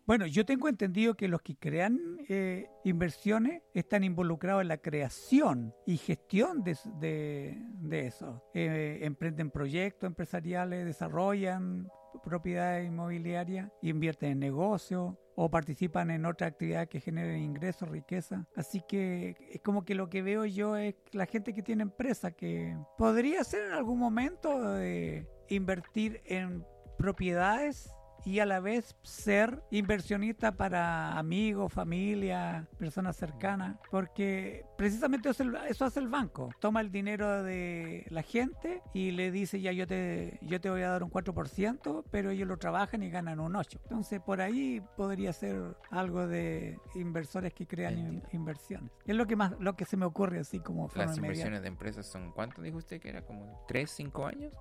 Bueno, 0.06 0.26
yo 0.26 0.44
tengo 0.44 0.68
entendido 0.68 1.14
que 1.14 1.28
los 1.28 1.40
que 1.40 1.56
crean 1.56 2.18
eh, 2.28 2.68
inversiones 2.84 3.62
están 3.72 4.04
involucrados 4.04 4.60
en 4.60 4.68
la 4.68 4.76
creación 4.76 5.74
y 5.86 5.96
gestión 5.96 6.62
de, 6.62 7.56
eso. 7.90 8.42
Eh, 8.52 8.98
emprenden 9.02 9.50
proyectos 9.50 10.06
empresariales, 10.06 10.84
desarrollan 10.84 11.88
propiedades 12.22 12.86
inmobiliarias, 12.86 13.70
invierten 13.80 14.32
en 14.32 14.38
negocios, 14.40 15.14
o 15.36 15.50
participan 15.50 16.10
en 16.10 16.26
otra 16.26 16.46
actividad 16.46 16.88
que 16.88 17.00
generen 17.00 17.42
ingresos, 17.42 17.88
riqueza. 17.88 18.46
Así 18.54 18.82
que 18.86 19.36
es 19.50 19.60
como 19.62 19.84
que 19.84 19.94
lo 19.94 20.08
que 20.08 20.22
veo 20.22 20.44
yo 20.44 20.76
es 20.76 20.94
la 21.12 21.26
gente 21.26 21.54
que 21.54 21.62
tiene 21.62 21.82
empresa 21.82 22.32
que 22.32 22.76
podría 22.98 23.42
ser 23.44 23.66
en 23.66 23.72
algún 23.72 23.98
momento 23.98 24.74
de 24.74 25.26
invertir 25.48 26.22
en 26.26 26.64
propiedades 26.98 27.92
y 28.24 28.40
a 28.40 28.46
la 28.46 28.60
vez 28.60 28.96
ser 29.02 29.62
inversionista 29.70 30.52
para 30.52 31.18
amigos, 31.18 31.72
familia, 31.72 32.66
personas 32.78 33.16
cercanas, 33.16 33.76
porque 33.90 34.64
precisamente 34.76 35.28
eso, 35.28 35.84
hace 35.84 36.00
el 36.00 36.08
banco. 36.08 36.50
Toma 36.60 36.80
el 36.80 36.90
dinero 36.90 37.42
de 37.42 38.06
la 38.10 38.22
gente 38.22 38.82
y 38.92 39.10
le 39.10 39.30
dice 39.30 39.60
ya 39.60 39.72
yo 39.72 39.86
te, 39.86 40.38
yo 40.42 40.60
te 40.60 40.70
voy 40.70 40.82
a 40.82 40.90
dar 40.90 41.02
un 41.02 41.10
4%, 41.10 42.04
pero 42.10 42.30
ellos 42.30 42.48
lo 42.48 42.56
trabajan 42.56 43.02
y 43.02 43.10
ganan 43.10 43.40
un 43.40 43.54
8%. 43.54 43.80
Entonces 43.82 44.20
por 44.20 44.40
ahí 44.40 44.82
podría 44.96 45.32
ser 45.32 45.76
algo 45.90 46.26
de 46.26 46.78
inversores 46.94 47.52
que 47.52 47.66
crean 47.66 48.22
inversiones. 48.32 48.90
Es 49.04 49.16
lo 49.16 49.26
que 49.26 49.36
más, 49.36 49.52
lo 49.60 49.76
que 49.76 49.84
se 49.84 49.96
me 49.96 50.06
ocurre 50.06 50.40
así 50.40 50.60
como 50.60 50.90
Las 50.94 51.16
inversiones 51.16 51.62
de 51.62 51.68
empresas 51.68 52.06
son, 52.06 52.32
¿cuánto 52.32 52.62
dijo 52.62 52.78
usted 52.78 53.00
que 53.00 53.10
era? 53.10 53.22
¿Como 53.22 53.64
3, 53.68 53.90
5 53.90 54.26
años? 54.26 54.52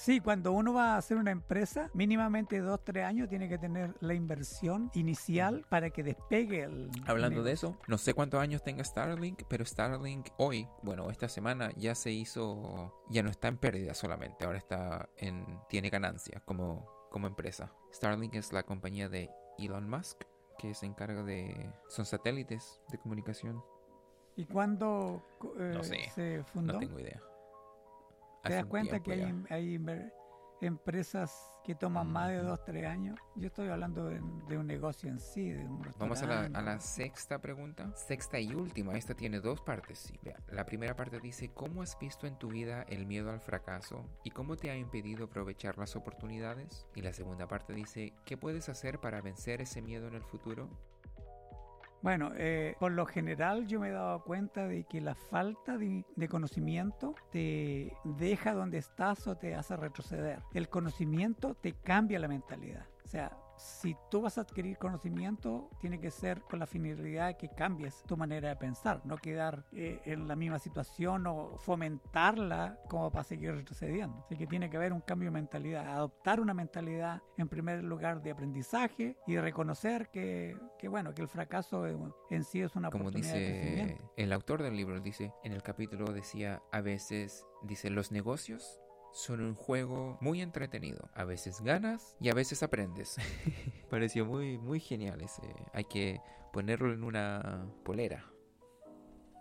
Sí, 0.00 0.20
cuando 0.20 0.52
uno 0.52 0.72
va 0.72 0.94
a 0.94 0.96
hacer 0.96 1.18
una 1.18 1.30
empresa, 1.30 1.90
mínimamente 1.92 2.58
dos, 2.60 2.82
tres 2.82 3.04
años 3.04 3.28
tiene 3.28 3.50
que 3.50 3.58
tener 3.58 3.94
la 4.00 4.14
inversión 4.14 4.90
inicial 4.94 5.66
para 5.68 5.90
que 5.90 6.02
despegue 6.02 6.62
el. 6.62 6.90
Hablando 7.06 7.42
de 7.42 7.52
eso, 7.52 7.76
no 7.86 7.98
sé 7.98 8.14
cuántos 8.14 8.40
años 8.40 8.62
tenga 8.62 8.82
Starlink, 8.82 9.42
pero 9.46 9.62
Starlink 9.66 10.28
hoy, 10.38 10.66
bueno, 10.82 11.10
esta 11.10 11.28
semana 11.28 11.70
ya 11.76 11.94
se 11.94 12.12
hizo, 12.12 12.94
ya 13.10 13.22
no 13.22 13.28
está 13.28 13.48
en 13.48 13.58
pérdida 13.58 13.92
solamente, 13.92 14.46
ahora 14.46 14.56
está 14.56 15.10
en, 15.18 15.44
tiene 15.68 15.90
ganancias 15.90 16.42
como, 16.46 16.88
como 17.10 17.26
empresa. 17.26 17.70
Starlink 17.92 18.36
es 18.36 18.54
la 18.54 18.62
compañía 18.62 19.10
de 19.10 19.28
Elon 19.58 19.86
Musk 19.86 20.24
que 20.56 20.72
se 20.72 20.86
encarga 20.86 21.22
de, 21.24 21.74
son 21.88 22.06
satélites 22.06 22.80
de 22.88 22.96
comunicación. 22.96 23.62
¿Y 24.34 24.46
cuándo 24.46 25.22
eh, 25.58 26.08
se 26.14 26.42
fundó? 26.44 26.72
No 26.72 26.78
tengo 26.78 26.98
idea. 26.98 27.20
¿Te 28.42 28.54
das 28.54 28.64
cuenta 28.66 29.00
que 29.00 29.12
hay, 29.12 29.44
hay, 29.50 29.80
empresas 30.62 31.32
que 31.64 31.74
toman 31.74 32.10
más 32.10 32.28
de 32.28 32.38
dos, 32.38 32.62
tres 32.64 32.86
años? 32.86 33.18
Yo 33.36 33.48
estoy 33.48 33.68
hablando 33.68 34.06
de, 34.06 34.20
un 34.20 34.66
negocio 34.66 35.08
en 35.08 35.18
sí, 35.18 35.50
de 35.50 35.66
un 35.66 35.82
Vamos 35.98 36.22
a 36.22 36.26
la, 36.26 36.40
a 36.58 36.62
la, 36.62 36.80
sexta 36.80 37.38
pregunta. 37.40 37.92
Sexta 37.94 38.38
y 38.38 38.54
última. 38.54 38.94
Esta 38.94 39.14
tiene 39.14 39.40
dos 39.40 39.60
partes. 39.60 39.98
Sí. 39.98 40.18
La 40.48 40.64
primera 40.64 40.96
parte 40.96 41.20
dice, 41.20 41.50
¿cómo 41.52 41.82
has 41.82 41.98
visto 41.98 42.26
en 42.26 42.38
tu 42.38 42.48
vida 42.48 42.82
el 42.88 43.06
miedo 43.06 43.30
al 43.30 43.40
fracaso 43.40 44.04
y 44.24 44.30
cómo 44.30 44.56
te 44.56 44.70
ha 44.70 44.76
impedido 44.76 45.26
aprovechar 45.26 45.78
las 45.78 45.96
oportunidades? 45.96 46.86
Y 46.94 47.02
la 47.02 47.12
segunda 47.12 47.46
parte 47.46 47.74
dice, 47.74 48.14
¿qué 48.24 48.36
puedes 48.36 48.68
hacer 48.68 49.00
para 49.00 49.20
vencer 49.20 49.60
ese 49.60 49.82
miedo 49.82 50.08
en 50.08 50.14
el 50.14 50.22
futuro? 50.24 50.68
Bueno, 52.02 52.32
eh, 52.34 52.76
por 52.80 52.92
lo 52.92 53.04
general 53.04 53.66
yo 53.66 53.78
me 53.78 53.88
he 53.88 53.92
dado 53.92 54.24
cuenta 54.24 54.66
de 54.66 54.84
que 54.84 55.02
la 55.02 55.14
falta 55.14 55.76
de, 55.76 56.04
de, 56.16 56.28
conocimiento 56.28 57.14
te 57.30 57.92
deja 58.04 58.54
donde 58.54 58.78
estás 58.78 59.26
o 59.26 59.36
te 59.36 59.54
hace 59.54 59.76
retroceder. 59.76 60.40
El 60.54 60.70
conocimiento 60.70 61.54
te 61.54 61.72
cambia 61.72 62.18
la 62.18 62.28
mentalidad. 62.28 62.89
O 63.10 63.12
sea, 63.12 63.36
si 63.56 63.96
tú 64.08 64.20
vas 64.20 64.38
a 64.38 64.42
adquirir 64.42 64.78
conocimiento, 64.78 65.68
tiene 65.80 65.98
que 65.98 66.12
ser 66.12 66.42
con 66.42 66.60
la 66.60 66.66
finalidad 66.66 67.26
de 67.26 67.36
que 67.36 67.48
cambies 67.48 68.04
tu 68.04 68.16
manera 68.16 68.50
de 68.50 68.54
pensar, 68.54 69.04
no 69.04 69.16
quedar 69.16 69.64
eh, 69.72 70.00
en 70.04 70.28
la 70.28 70.36
misma 70.36 70.60
situación 70.60 71.26
o 71.26 71.58
fomentarla 71.58 72.78
como 72.88 73.10
para 73.10 73.24
seguir 73.24 73.52
retrocediendo. 73.52 74.20
Así 74.20 74.36
que 74.36 74.46
tiene 74.46 74.70
que 74.70 74.76
haber 74.76 74.92
un 74.92 75.00
cambio 75.00 75.26
de 75.26 75.32
mentalidad, 75.32 75.88
adoptar 75.88 76.38
una 76.38 76.54
mentalidad 76.54 77.20
en 77.36 77.48
primer 77.48 77.82
lugar 77.82 78.22
de 78.22 78.30
aprendizaje 78.30 79.16
y 79.26 79.36
reconocer 79.38 80.08
que, 80.12 80.56
que 80.78 80.86
bueno, 80.86 81.12
que 81.12 81.22
el 81.22 81.28
fracaso 81.28 81.84
en 82.30 82.44
sí 82.44 82.60
es 82.60 82.76
una 82.76 82.90
como 82.90 83.08
oportunidad 83.08 83.34
dice 83.34 83.44
de 83.44 83.60
crecimiento. 83.60 84.12
El 84.16 84.32
autor 84.32 84.62
del 84.62 84.76
libro 84.76 85.00
dice, 85.00 85.34
en 85.42 85.52
el 85.52 85.64
capítulo 85.64 86.12
decía, 86.12 86.62
a 86.70 86.80
veces, 86.80 87.44
dice, 87.64 87.90
los 87.90 88.12
negocios 88.12 88.80
son 89.12 89.40
un 89.40 89.54
juego 89.54 90.18
muy 90.20 90.40
entretenido. 90.40 91.08
A 91.14 91.24
veces 91.24 91.60
ganas 91.60 92.16
y 92.20 92.28
a 92.28 92.34
veces 92.34 92.62
aprendes. 92.62 93.16
Pareció 93.90 94.24
muy, 94.24 94.58
muy 94.58 94.80
genial 94.80 95.20
ese. 95.20 95.42
Hay 95.72 95.84
que 95.84 96.20
ponerlo 96.52 96.92
en 96.92 97.04
una 97.04 97.66
polera. 97.84 98.24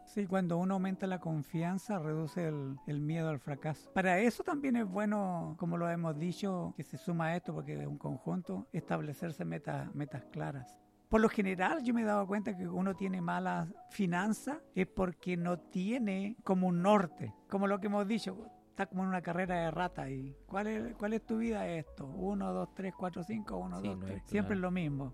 Sí, 0.05 0.25
cuando 0.25 0.57
uno 0.57 0.73
aumenta 0.73 1.05
la 1.05 1.19
confianza, 1.19 1.99
reduce 1.99 2.47
el, 2.47 2.99
miedo 2.99 3.29
al 3.29 3.39
fracaso. 3.39 3.91
Para 3.93 4.19
eso 4.19 4.43
también 4.43 4.75
es 4.75 4.85
bueno, 4.85 5.55
como 5.59 5.77
lo 5.77 5.87
hemos 5.87 6.17
dicho, 6.17 6.73
que 6.75 6.83
se 6.83 6.97
suma 6.97 7.27
a 7.27 7.35
esto, 7.35 7.53
porque 7.53 7.79
es 7.79 7.85
un 7.85 7.99
conjunto, 7.99 8.67
establecerse 8.73 9.45
metas, 9.45 9.93
metas 9.93 10.25
claras. 10.31 10.79
Por 11.09 11.21
lo 11.21 11.29
general, 11.29 11.83
yo 11.83 11.93
me 11.93 12.01
he 12.01 12.05
dado 12.05 12.25
cuenta 12.25 12.57
que 12.57 12.67
uno 12.67 12.95
tiene 12.95 13.21
malas 13.21 13.67
finanzas 13.91 14.57
es 14.73 14.87
porque 14.87 15.37
no 15.37 15.59
tiene 15.59 16.37
como 16.43 16.67
un 16.67 16.81
norte, 16.81 17.33
como 17.47 17.67
lo 17.67 17.79
que 17.79 17.85
hemos 17.85 18.07
dicho 18.07 18.35
está 18.79 18.85
como 18.85 19.03
en 19.03 19.09
una 19.09 19.21
carrera 19.21 19.55
de 19.65 19.71
rata 19.71 20.09
y 20.09 20.33
¿cuál 20.45 20.67
es, 20.67 20.95
cuál 20.95 21.11
es 21.11 21.25
tu 21.25 21.39
vida 21.39 21.67
esto? 21.67 22.07
Uno, 22.07 22.53
dos, 22.53 22.73
tres, 22.73 22.93
cuatro, 22.97 23.23
cinco, 23.23 23.57
uno, 23.57 23.81
dos, 23.81 23.99
tres. 23.99 24.23
Siempre 24.25 24.55
es 24.55 24.61
lo 24.61 24.71
mismo. 24.71 25.13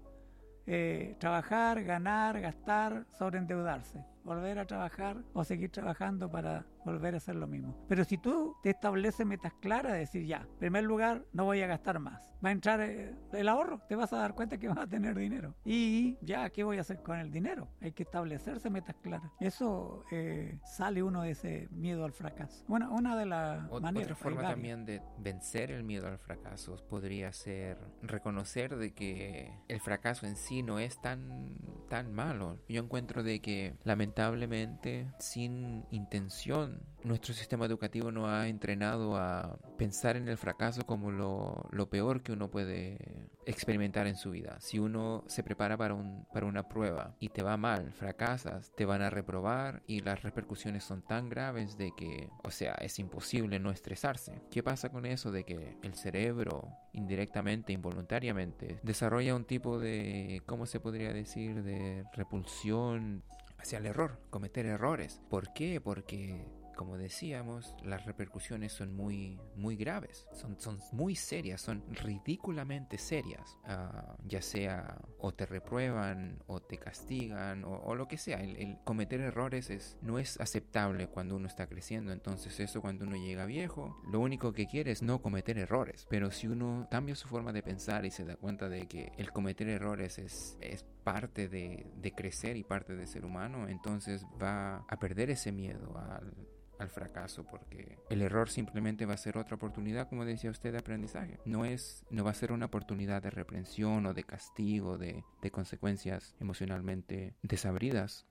Eh, 0.67 1.15
trabajar, 1.19 1.83
ganar, 1.83 2.39
gastar, 2.39 3.07
sobreendeudarse 3.17 4.05
volver 4.25 4.59
a 4.59 4.65
trabajar 4.65 5.17
o 5.33 5.43
seguir 5.43 5.69
trabajando 5.69 6.29
para 6.29 6.65
volver 6.83 7.13
a 7.13 7.17
hacer 7.17 7.35
lo 7.35 7.47
mismo. 7.47 7.75
Pero 7.87 8.03
si 8.03 8.17
tú 8.17 8.55
te 8.61 8.71
estableces 8.71 9.25
metas 9.25 9.53
claras, 9.61 9.93
decir 9.93 10.25
ya, 10.25 10.41
en 10.41 10.57
primer 10.59 10.83
lugar, 10.83 11.25
no 11.31 11.45
voy 11.45 11.61
a 11.61 11.67
gastar 11.67 11.99
más. 11.99 12.31
Va 12.43 12.49
a 12.49 12.51
entrar 12.51 12.81
eh, 12.81 13.15
el 13.33 13.47
ahorro, 13.47 13.81
te 13.87 13.95
vas 13.95 14.13
a 14.13 14.17
dar 14.17 14.35
cuenta 14.35 14.57
que 14.57 14.67
vas 14.67 14.79
a 14.79 14.87
tener 14.87 15.15
dinero. 15.15 15.55
Y 15.63 16.17
ya, 16.21 16.49
¿qué 16.49 16.63
voy 16.63 16.77
a 16.77 16.81
hacer 16.81 17.01
con 17.01 17.19
el 17.19 17.31
dinero? 17.31 17.69
Hay 17.81 17.91
que 17.91 18.03
establecerse 18.03 18.69
metas 18.69 18.95
claras. 19.01 19.31
Eso 19.39 20.03
eh, 20.11 20.59
sale 20.63 21.01
uno 21.01 21.21
de 21.21 21.31
ese 21.31 21.67
miedo 21.71 22.05
al 22.05 22.13
fracaso. 22.13 22.63
Bueno, 22.67 22.91
una 22.91 23.15
de 23.17 23.25
las 23.25 23.69
maneras. 23.81 24.11
Otra 24.11 24.15
forma 24.15 24.41
también 24.41 24.85
de 24.85 25.01
vencer 25.19 25.71
el 25.71 25.83
miedo 25.83 26.07
al 26.07 26.19
fracaso 26.19 26.75
podría 26.89 27.31
ser 27.31 27.77
reconocer 28.01 28.75
de 28.75 28.93
que 28.93 29.51
el 29.67 29.79
fracaso 29.79 30.25
en 30.25 30.35
sí 30.35 30.61
no 30.61 30.79
es 30.79 30.99
tan, 31.01 31.57
tan 31.89 32.13
malo. 32.13 32.59
Yo 32.67 32.83
encuentro 32.83 33.23
de 33.23 33.39
que 33.41 33.75
lamentablemente 33.83 34.14
lamentablemente, 34.15 35.11
sin 35.19 35.85
intención, 35.91 36.81
nuestro 37.03 37.33
sistema 37.33 37.65
educativo 37.65 38.11
nos 38.11 38.29
ha 38.29 38.47
entrenado 38.47 39.17
a 39.17 39.59
pensar 39.77 40.15
en 40.15 40.29
el 40.29 40.37
fracaso 40.37 40.85
como 40.85 41.11
lo, 41.11 41.67
lo, 41.71 41.89
peor 41.89 42.23
que 42.23 42.31
uno 42.31 42.49
puede 42.49 42.97
experimentar 43.45 44.07
en 44.07 44.15
su 44.15 44.31
vida. 44.31 44.57
Si 44.61 44.79
uno 44.79 45.23
se 45.27 45.43
prepara 45.43 45.75
para, 45.75 45.93
un, 45.93 46.25
para 46.33 46.45
una 46.45 46.67
prueba 46.67 47.15
y 47.19 47.29
te 47.29 47.43
va 47.43 47.57
mal, 47.57 47.91
fracasas, 47.91 48.71
te 48.75 48.85
van 48.85 49.01
a 49.01 49.09
reprobar 49.09 49.83
y 49.85 49.99
las 49.99 50.23
repercusiones 50.23 50.85
son 50.85 51.01
tan 51.01 51.29
graves 51.29 51.77
de 51.77 51.91
que, 51.95 52.29
o 52.43 52.51
sea, 52.51 52.73
es 52.75 52.97
imposible 52.99 53.59
no 53.59 53.69
estresarse. 53.69 54.41
¿Qué 54.49 54.63
pasa 54.63 54.89
con 54.89 55.05
eso 55.05 55.31
de 55.31 55.43
que 55.43 55.77
el 55.83 55.93
cerebro 55.93 56.69
indirectamente, 56.93 57.73
involuntariamente, 57.73 58.79
desarrolla 58.81 59.35
un 59.35 59.43
tipo 59.43 59.77
de, 59.77 60.41
¿cómo 60.45 60.65
se 60.65 60.79
podría 60.79 61.11
decir?, 61.11 61.61
de 61.61 62.05
repulsión 62.13 63.23
hacia 63.65 63.79
el 63.79 63.87
error, 63.87 64.19
cometer 64.29 64.67
errores. 64.67 65.19
¿Por 65.27 65.51
qué? 65.51 65.81
Porque 65.81 66.39
como 66.75 66.97
decíamos, 66.97 67.75
las 67.83 68.05
repercusiones 68.05 68.73
son 68.73 68.93
muy, 68.93 69.39
muy 69.55 69.75
graves, 69.75 70.27
son, 70.33 70.59
son 70.59 70.79
muy 70.91 71.15
serias, 71.15 71.61
son 71.61 71.83
ridículamente 71.91 72.97
serias, 72.97 73.57
ah, 73.65 74.15
ya 74.25 74.41
sea 74.41 75.01
o 75.17 75.33
te 75.33 75.45
reprueban 75.45 76.43
o 76.47 76.61
te 76.61 76.77
castigan 76.77 77.63
o, 77.65 77.95
lo 77.95 78.07
que 78.07 78.17
sea. 78.17 78.41
El, 78.41 78.77
cometer 78.83 79.21
errores 79.21 79.69
es, 79.69 79.97
no 80.01 80.19
es 80.19 80.39
aceptable 80.39 81.07
cuando 81.07 81.35
uno 81.35 81.47
está 81.47 81.67
creciendo, 81.67 82.11
entonces 82.11 82.59
eso 82.59 82.81
cuando 82.81 83.05
uno 83.05 83.15
llega 83.15 83.45
viejo, 83.45 83.99
lo 84.11 84.19
único 84.19 84.53
que 84.53 84.67
quiere 84.67 84.91
es 84.91 85.01
no 85.01 85.21
cometer 85.21 85.57
errores, 85.57 86.05
pero 86.09 86.31
si 86.31 86.47
uno 86.47 86.87
cambia 86.91 87.15
su 87.15 87.27
forma 87.27 87.53
de 87.53 87.63
pensar 87.63 88.05
y 88.05 88.11
se 88.11 88.25
da 88.25 88.35
cuenta 88.35 88.69
de 88.69 88.87
que 88.87 89.11
el 89.17 89.31
cometer 89.31 89.69
errores 89.69 90.19
es, 90.19 90.57
es 90.61 90.83
parte 91.03 91.47
de, 91.47 91.87
de 91.95 92.11
crecer 92.11 92.57
y 92.57 92.63
parte 92.63 92.95
de 92.95 93.07
ser 93.07 93.25
humano, 93.25 93.67
entonces 93.67 94.25
va 94.41 94.85
a 94.87 94.97
perder 94.97 95.29
ese 95.29 95.51
miedo 95.51 95.97
al, 95.97 96.33
al 96.79 96.89
fracaso 96.89 97.45
porque 97.45 97.97
el 98.09 98.21
error 98.21 98.49
simplemente 98.49 99.05
va 99.05 99.13
a 99.13 99.17
ser 99.17 99.37
otra 99.37 99.55
oportunidad 99.55 100.09
como 100.09 100.25
decía 100.25 100.51
usted 100.51 100.71
de 100.71 100.79
aprendizaje 100.79 101.39
no 101.45 101.65
es 101.65 102.05
no 102.09 102.23
va 102.23 102.31
a 102.31 102.35
ser 102.35 102.51
una 102.51 102.65
oportunidad 102.65 103.21
de 103.21 103.29
reprensión 103.29 104.05
o 104.05 104.13
de 104.13 104.23
castigo 104.23 104.97
de, 104.97 105.23
de 105.41 105.51
consecuencias 105.51 106.35
emocionalmente 106.39 107.35
desabridas 107.41 108.25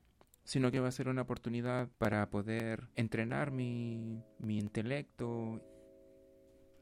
sino 0.45 0.71
que 0.71 0.81
va 0.81 0.89
a 0.89 0.93
ser 0.93 1.09
una 1.09 1.23
oportunidad 1.23 1.89
para 1.99 2.29
poder 2.29 2.89
entrenar 2.97 3.51
mi, 3.51 4.23
mi 4.39 4.59
intelecto 4.59 5.63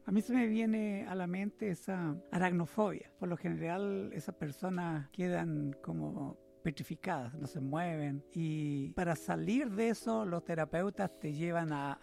a 0.05 0.11
mí 0.11 0.21
se 0.21 0.33
me 0.33 0.47
viene 0.47 1.05
a 1.07 1.15
la 1.15 1.27
mente 1.27 1.69
esa 1.69 2.17
aracnofobia. 2.29 3.09
Por 3.19 3.29
lo 3.29 3.37
general, 3.37 4.11
esas 4.13 4.35
personas 4.35 5.09
quedan 5.11 5.73
como 5.81 6.37
petrificadas, 6.63 7.33
no 7.35 7.45
se 7.45 7.59
mueven. 7.59 8.23
Y 8.33 8.91
para 8.93 9.15
salir 9.15 9.69
de 9.71 9.89
eso, 9.89 10.25
los 10.25 10.43
terapeutas 10.43 11.11
te 11.19 11.33
llevan 11.33 11.71
a, 11.71 11.93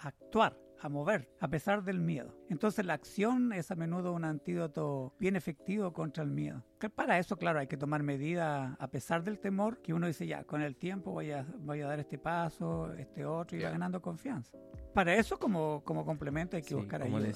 actuar, 0.00 0.56
a 0.80 0.88
mover, 0.88 1.28
a 1.40 1.48
pesar 1.48 1.82
del 1.82 2.00
miedo. 2.00 2.36
Entonces 2.48 2.84
la 2.84 2.94
acción 2.94 3.52
es 3.52 3.70
a 3.70 3.74
menudo 3.74 4.12
un 4.12 4.24
antídoto 4.24 5.14
bien 5.18 5.34
efectivo 5.34 5.92
contra 5.92 6.22
el 6.22 6.30
miedo. 6.30 6.64
para 6.94 7.18
eso, 7.18 7.36
claro, 7.36 7.58
hay 7.58 7.66
que 7.66 7.76
tomar 7.76 8.02
medidas 8.02 8.76
a 8.78 8.88
pesar 8.88 9.24
del 9.24 9.40
temor, 9.40 9.80
que 9.82 9.94
uno 9.94 10.06
dice 10.06 10.26
ya, 10.26 10.44
con 10.44 10.62
el 10.62 10.76
tiempo 10.76 11.10
voy 11.12 11.32
a, 11.32 11.46
voy 11.58 11.80
a 11.80 11.86
dar 11.86 11.98
este 11.98 12.18
paso, 12.18 12.92
este 12.92 13.24
otro, 13.24 13.56
y 13.58 13.62
va 13.62 13.70
ganando 13.70 14.00
confianza. 14.00 14.56
Para 14.94 15.14
eso, 15.14 15.38
como, 15.38 15.82
como 15.84 16.04
complemento, 16.04 16.56
hay 16.56 16.62
que 16.62 16.74
buscar 16.74 17.02
ayuda. 17.02 17.32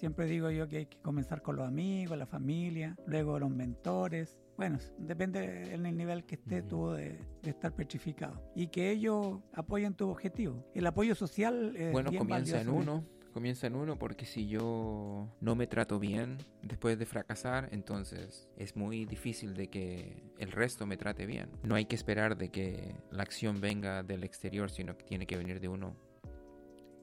Siempre 0.00 0.24
digo 0.24 0.50
yo 0.50 0.66
que 0.66 0.78
hay 0.78 0.86
que 0.86 0.98
comenzar 1.02 1.42
con 1.42 1.56
los 1.56 1.68
amigos, 1.68 2.16
la 2.16 2.24
familia, 2.24 2.96
luego 3.06 3.38
los 3.38 3.50
mentores, 3.50 4.38
bueno, 4.60 4.78
depende 4.98 5.40
del 5.70 5.96
nivel 5.96 6.26
que 6.26 6.34
esté 6.34 6.60
tú 6.60 6.90
de, 6.90 7.18
estar 7.44 7.74
petrificado. 7.74 8.42
Y 8.54 8.66
que 8.66 8.90
ellos 8.90 9.38
apoyen 9.54 9.94
tu 9.94 10.10
objetivo. 10.10 10.62
El 10.74 10.86
apoyo 10.86 11.14
social 11.14 11.74
es 11.76 11.90
Bueno, 11.90 12.12
comienza 12.12 12.60
en 12.60 12.68
uno. 12.68 13.02
Comienza 13.32 13.68
en 13.68 13.74
uno 13.74 13.98
porque 13.98 14.26
si 14.26 14.48
yo 14.48 15.34
no 15.40 15.54
me 15.54 15.66
trato 15.66 15.98
bien 15.98 16.36
después 16.62 16.98
de 16.98 17.06
fracasar, 17.06 17.70
entonces 17.72 18.50
es 18.58 18.76
muy 18.76 19.06
difícil 19.06 19.54
de 19.54 19.68
que 19.68 20.22
el 20.36 20.52
resto 20.52 20.84
me 20.84 20.98
trate 20.98 21.24
bien. 21.24 21.48
No 21.62 21.74
hay 21.74 21.86
que 21.86 21.96
esperar 21.96 22.36
de 22.36 22.50
que 22.50 22.96
la 23.10 23.22
acción 23.22 23.62
venga 23.62 24.02
del 24.02 24.24
exterior, 24.24 24.70
sino 24.70 24.94
que 24.98 25.06
tiene 25.06 25.26
que 25.26 25.38
venir 25.38 25.60
de 25.60 25.68
uno 25.68 25.96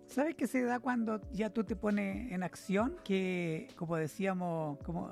¿Sabes 0.07 0.35
qué 0.35 0.47
se 0.47 0.63
da 0.63 0.79
cuando 0.79 1.21
ya 1.31 1.49
tú 1.49 1.63
te 1.63 1.75
pones 1.75 2.31
en 2.31 2.41
acción? 2.41 2.95
Que, 3.03 3.67
como 3.75 3.97
decíamos, 3.97 4.79
como 4.79 5.11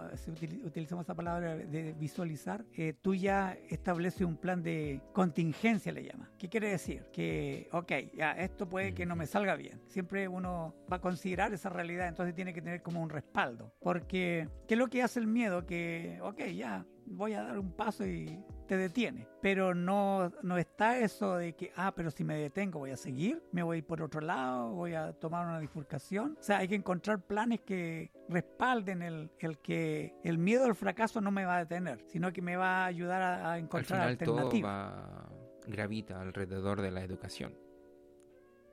utilizamos 0.63 1.05
esa 1.05 1.13
palabra 1.13 1.55
de 1.55 1.93
visualizar, 1.93 2.65
eh, 2.73 2.93
tú 3.01 3.13
ya 3.13 3.57
estableces 3.69 4.21
un 4.21 4.37
plan 4.37 4.63
de 4.63 5.01
contingencia, 5.13 5.91
le 5.91 6.05
llama. 6.05 6.31
¿Qué 6.37 6.47
quiere 6.47 6.69
decir? 6.69 7.03
Que, 7.11 7.67
ok, 7.73 7.91
ya, 8.15 8.31
esto 8.31 8.67
puede 8.67 8.93
que 8.93 9.05
no 9.05 9.15
me 9.15 9.27
salga 9.27 9.55
bien. 9.55 9.81
Siempre 9.87 10.27
uno 10.27 10.73
va 10.91 10.97
a 10.97 11.01
considerar 11.01 11.53
esa 11.53 11.69
realidad, 11.69 12.07
entonces 12.07 12.33
tiene 12.33 12.53
que 12.53 12.61
tener 12.61 12.81
como 12.81 13.01
un 13.01 13.09
respaldo. 13.09 13.73
Porque, 13.81 14.47
¿qué 14.67 14.75
es 14.75 14.79
lo 14.79 14.87
que 14.87 15.03
hace 15.03 15.19
el 15.19 15.27
miedo? 15.27 15.65
Que, 15.65 16.19
ok, 16.21 16.41
ya, 16.55 16.85
voy 17.05 17.33
a 17.33 17.43
dar 17.43 17.59
un 17.59 17.71
paso 17.73 18.07
y 18.07 18.43
te 18.65 18.77
detiene. 18.77 19.27
Pero 19.41 19.73
no, 19.73 20.31
no 20.41 20.57
está 20.57 20.99
eso 20.99 21.37
de 21.37 21.53
que, 21.53 21.71
ah, 21.75 21.93
pero 21.95 22.11
si 22.11 22.23
me 22.23 22.35
detengo 22.37 22.79
voy 22.79 22.91
a 22.91 22.97
seguir, 22.97 23.43
me 23.51 23.63
voy 23.63 23.81
por 23.81 24.01
otro 24.01 24.21
lado, 24.21 24.71
voy 24.71 24.93
a 24.93 25.13
tomar 25.13 25.45
una 25.45 25.59
bifurcación. 25.59 26.37
O 26.39 26.43
sea, 26.43 26.57
hay 26.59 26.67
que 26.67 26.75
encontrar 26.75 27.21
planes 27.21 27.61
que 27.61 28.11
respalden 28.29 29.01
el, 29.01 29.31
el 29.39 29.59
que 29.59 30.15
el 30.23 30.37
miedo 30.37 30.65
al 30.65 30.75
fracaso 30.75 31.21
no 31.21 31.31
me 31.31 31.45
va 31.45 31.57
a 31.57 31.59
detener, 31.59 32.03
sino 32.07 32.31
que 32.33 32.41
me 32.41 32.55
va 32.55 32.83
a 32.83 32.85
ayudar 32.85 33.21
a, 33.21 33.57
encontrar 33.57 34.01
al 34.01 34.09
alternativas. 34.09 34.93
gravita 35.67 36.21
alrededor 36.21 36.81
de 36.81 36.91
la 36.91 37.03
educación. 37.03 37.64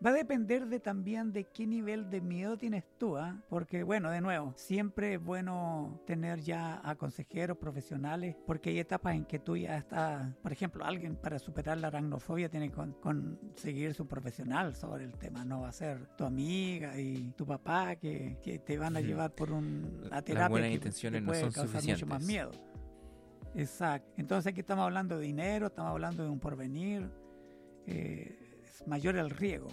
Va 0.05 0.11
a 0.11 0.15
depender 0.15 0.67
de 0.67 0.81
también 0.81 1.33
de 1.33 1.45
qué 1.45 1.65
nivel 1.65 2.11
de 2.11 2.21
miedo 2.21 2.57
tienes 2.57 2.83
tú, 2.99 3.17
¿ah? 3.17 3.41
porque 3.49 3.85
bueno, 3.85 4.11
de 4.11 4.21
nuevo, 4.21 4.53
siempre 4.57 5.15
es 5.15 5.23
bueno 5.23 6.01
tener 6.07 6.41
ya 6.41 6.81
a 6.83 6.97
consejeros 6.97 7.57
profesionales, 7.57 8.35
porque 8.45 8.71
hay 8.71 8.81
etapas 8.81 9.15
en 9.15 9.25
que 9.25 9.39
tú 9.39 9.57
ya 9.57 9.77
estás, 9.77 10.35
por 10.43 10.51
ejemplo, 10.51 10.85
alguien 10.85 11.15
para 11.15 11.39
superar 11.39 11.79
la 11.79 11.87
aracnofobia 11.87 12.49
tiene 12.49 12.71
que 12.71 12.75
conseguirse 13.01 14.03
un 14.03 14.09
profesional 14.09 14.75
sobre 14.75 15.05
el 15.05 15.13
tema, 15.13 15.45
no 15.45 15.61
va 15.61 15.69
a 15.69 15.73
ser 15.73 16.05
tu 16.17 16.25
amiga 16.25 16.99
y 16.99 17.33
tu 17.37 17.47
papá 17.47 17.95
que, 17.95 18.39
que 18.43 18.59
te 18.59 18.79
van 18.79 18.97
a 18.97 19.01
llevar 19.01 19.33
por 19.33 19.53
una 19.53 20.23
terapia 20.23 20.35
Las 20.35 20.51
buenas 20.51 20.71
intenciones 20.73 21.23
no 21.23 21.33
son 21.33 21.53
causar 21.53 21.85
mucho 21.85 22.07
más 22.07 22.25
miedo. 22.25 22.51
Exacto. 23.55 24.11
Entonces 24.17 24.51
aquí 24.51 24.61
estamos 24.61 24.85
hablando 24.85 25.19
de 25.19 25.27
dinero, 25.27 25.67
estamos 25.67 25.91
hablando 25.91 26.25
de 26.25 26.29
un 26.29 26.41
porvenir. 26.41 27.09
Eh, 27.87 28.42
mayor 28.87 29.17
el 29.17 29.31
riesgo. 29.31 29.69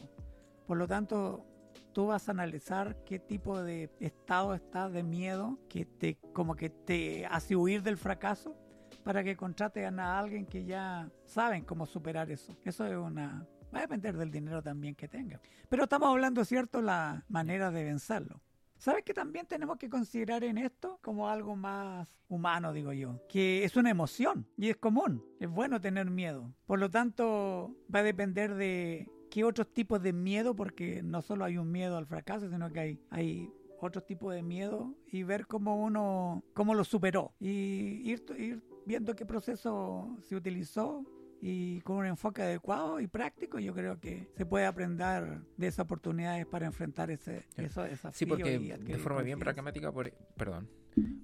Por 0.68 0.78
lo 0.78 0.88
tanto, 0.88 1.46
tú 1.94 2.08
vas 2.08 2.28
a 2.28 2.32
analizar 2.32 3.04
qué 3.06 3.20
tipo 3.20 3.62
de 3.62 3.90
estado 4.00 4.54
estás 4.54 4.92
de 4.94 5.04
miedo 5.04 5.60
que 5.70 5.86
te 5.86 6.18
como 6.34 6.56
que 6.56 6.70
te 6.70 7.26
hace 7.26 7.56
huir 7.56 7.84
del 7.84 7.98
fracaso 7.98 8.56
para 9.04 9.24
que 9.24 9.36
contraten 9.36 10.00
a 10.00 10.20
alguien 10.20 10.46
que 10.46 10.66
ya 10.66 11.10
saben 11.26 11.64
cómo 11.64 11.86
superar 11.86 12.30
eso. 12.32 12.56
Eso 12.64 12.86
es 12.86 12.96
una 12.96 13.48
va 13.74 13.80
a 13.80 13.82
depender 13.82 14.18
del 14.18 14.32
dinero 14.32 14.62
también 14.62 14.96
que 14.96 15.08
tenga. 15.08 15.40
Pero 15.70 15.84
estamos 15.84 16.10
hablando, 16.10 16.44
¿cierto?, 16.46 16.82
la 16.82 17.26
manera 17.28 17.72
de 17.72 17.84
vencerlo. 17.84 18.42
¿Sabes 18.80 19.04
que 19.04 19.14
también 19.14 19.46
tenemos 19.46 19.78
que 19.78 19.90
considerar 19.90 20.46
en 20.46 20.58
esto 20.58 21.00
como 21.02 21.28
algo 21.28 21.54
más 21.58 22.08
humano, 22.30 22.72
digo 22.72 22.94
yo? 22.94 23.22
Que 23.28 23.66
es 23.66 23.76
una 23.76 23.90
emoción 23.90 24.48
y 24.56 24.70
es 24.70 24.78
común. 24.78 25.22
Es 25.42 25.50
bueno 25.50 25.82
tener 25.82 26.10
miedo. 26.10 26.54
Por 26.66 26.80
lo 26.80 26.90
tanto, 26.90 27.76
va 27.94 28.00
a 28.00 28.04
depender 28.04 28.56
de 28.56 29.12
qué 29.30 29.44
otros 29.44 29.74
tipos 29.74 30.02
de 30.02 30.14
miedo, 30.14 30.56
porque 30.56 31.04
no 31.04 31.22
solo 31.22 31.44
hay 31.44 31.58
un 31.58 31.70
miedo 31.70 31.98
al 31.98 32.06
fracaso, 32.06 32.50
sino 32.50 32.72
que 32.72 32.80
hay, 32.80 33.00
hay 33.10 33.52
otros 33.82 34.06
tipos 34.06 34.34
de 34.34 34.44
miedo 34.44 34.96
y 35.08 35.24
ver 35.24 35.46
cómo 35.46 35.76
uno, 35.76 36.46
cómo 36.54 36.74
lo 36.74 36.86
superó 36.86 37.34
y 37.38 38.10
ir, 38.10 38.24
ir 38.38 38.64
viendo 38.86 39.14
qué 39.14 39.26
proceso 39.26 40.18
se 40.22 40.38
utilizó 40.38 41.04
y 41.42 41.82
con 41.82 41.98
un 41.98 42.06
enfoque 42.06 42.42
adecuado 42.42 43.00
y 43.00 43.08
práctico, 43.08 43.60
yo 43.60 43.74
creo 43.74 44.00
que 44.00 44.30
se 44.36 44.46
puede 44.46 44.66
aprender 44.66 45.42
de 45.58 45.68
esas 45.68 45.86
oportunidades 45.86 46.46
para 46.46 46.66
enfrentar 46.66 47.12
ese, 47.12 47.46
esos 47.56 47.90
desafíos. 47.90 48.16
Sí, 48.16 48.26
porque 48.26 48.60
de 48.60 48.98
forma 48.98 49.22
bien 49.22 49.40
pragmática, 49.40 49.92
por, 49.92 50.12
perdón, 50.36 50.70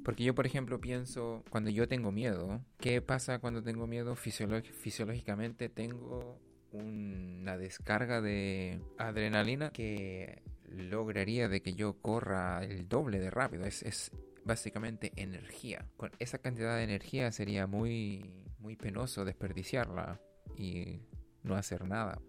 porque 0.04 0.24
yo, 0.24 0.36
por 0.36 0.46
ejemplo, 0.46 0.80
pienso, 0.80 1.44
cuando 1.50 1.70
yo 1.70 1.88
tengo 1.88 2.12
miedo, 2.12 2.62
¿qué 2.78 3.02
pasa 3.02 3.40
cuando 3.40 3.64
tengo 3.64 3.88
miedo? 3.88 4.16
fisiológicamente 4.16 5.70
tengo 5.70 6.40
una 6.72 7.58
descarga 7.58 8.22
de 8.22 8.82
adrenalina 8.98 9.72
que 9.72 10.44
lograría 10.70 11.48
de 11.48 11.62
que 11.62 11.74
yo 11.74 11.94
corra 12.02 12.64
el 12.64 12.88
doble 12.88 13.20
de 13.20 13.30
rápido. 13.30 13.66
Es, 13.66 13.84
es 13.84 14.12
básicamente 14.44 15.12
energía. 15.16 15.86
Con 15.98 16.12
esa 16.20 16.38
cantidad 16.38 16.78
de 16.78 16.84
energía 16.84 17.32
sería 17.32 17.68
muy, 17.68 18.45
muy 18.60 18.76
penoso 18.76 19.26
desperdiciarla 19.26 20.20
y 20.58 21.02
no 21.44 21.56
hacer 21.56 21.86
nada. 21.86 22.20